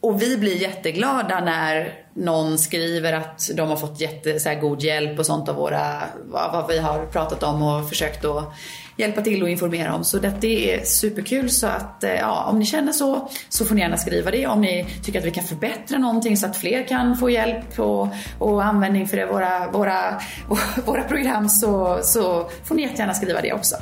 [0.00, 5.18] och vi blir jätteglada när någon skriver att de har fått jätte, så god hjälp
[5.18, 8.52] och sånt av våra, vad vi har pratat om och försökt att
[8.96, 10.04] hjälpa till och informera om.
[10.04, 11.50] Så det, det är superkul.
[11.50, 14.46] Så att eh, ja, om ni känner så, så får ni gärna skriva det.
[14.46, 18.08] Om ni tycker att vi kan förbättra någonting så att fler kan få hjälp och,
[18.38, 20.20] och användning för det, våra, våra,
[20.84, 23.76] våra program så, så får ni jättegärna skriva det också.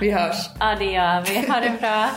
[0.00, 0.36] Vi hörs.
[0.58, 1.50] Ja, det gör vi.
[1.52, 2.08] Ha det bra.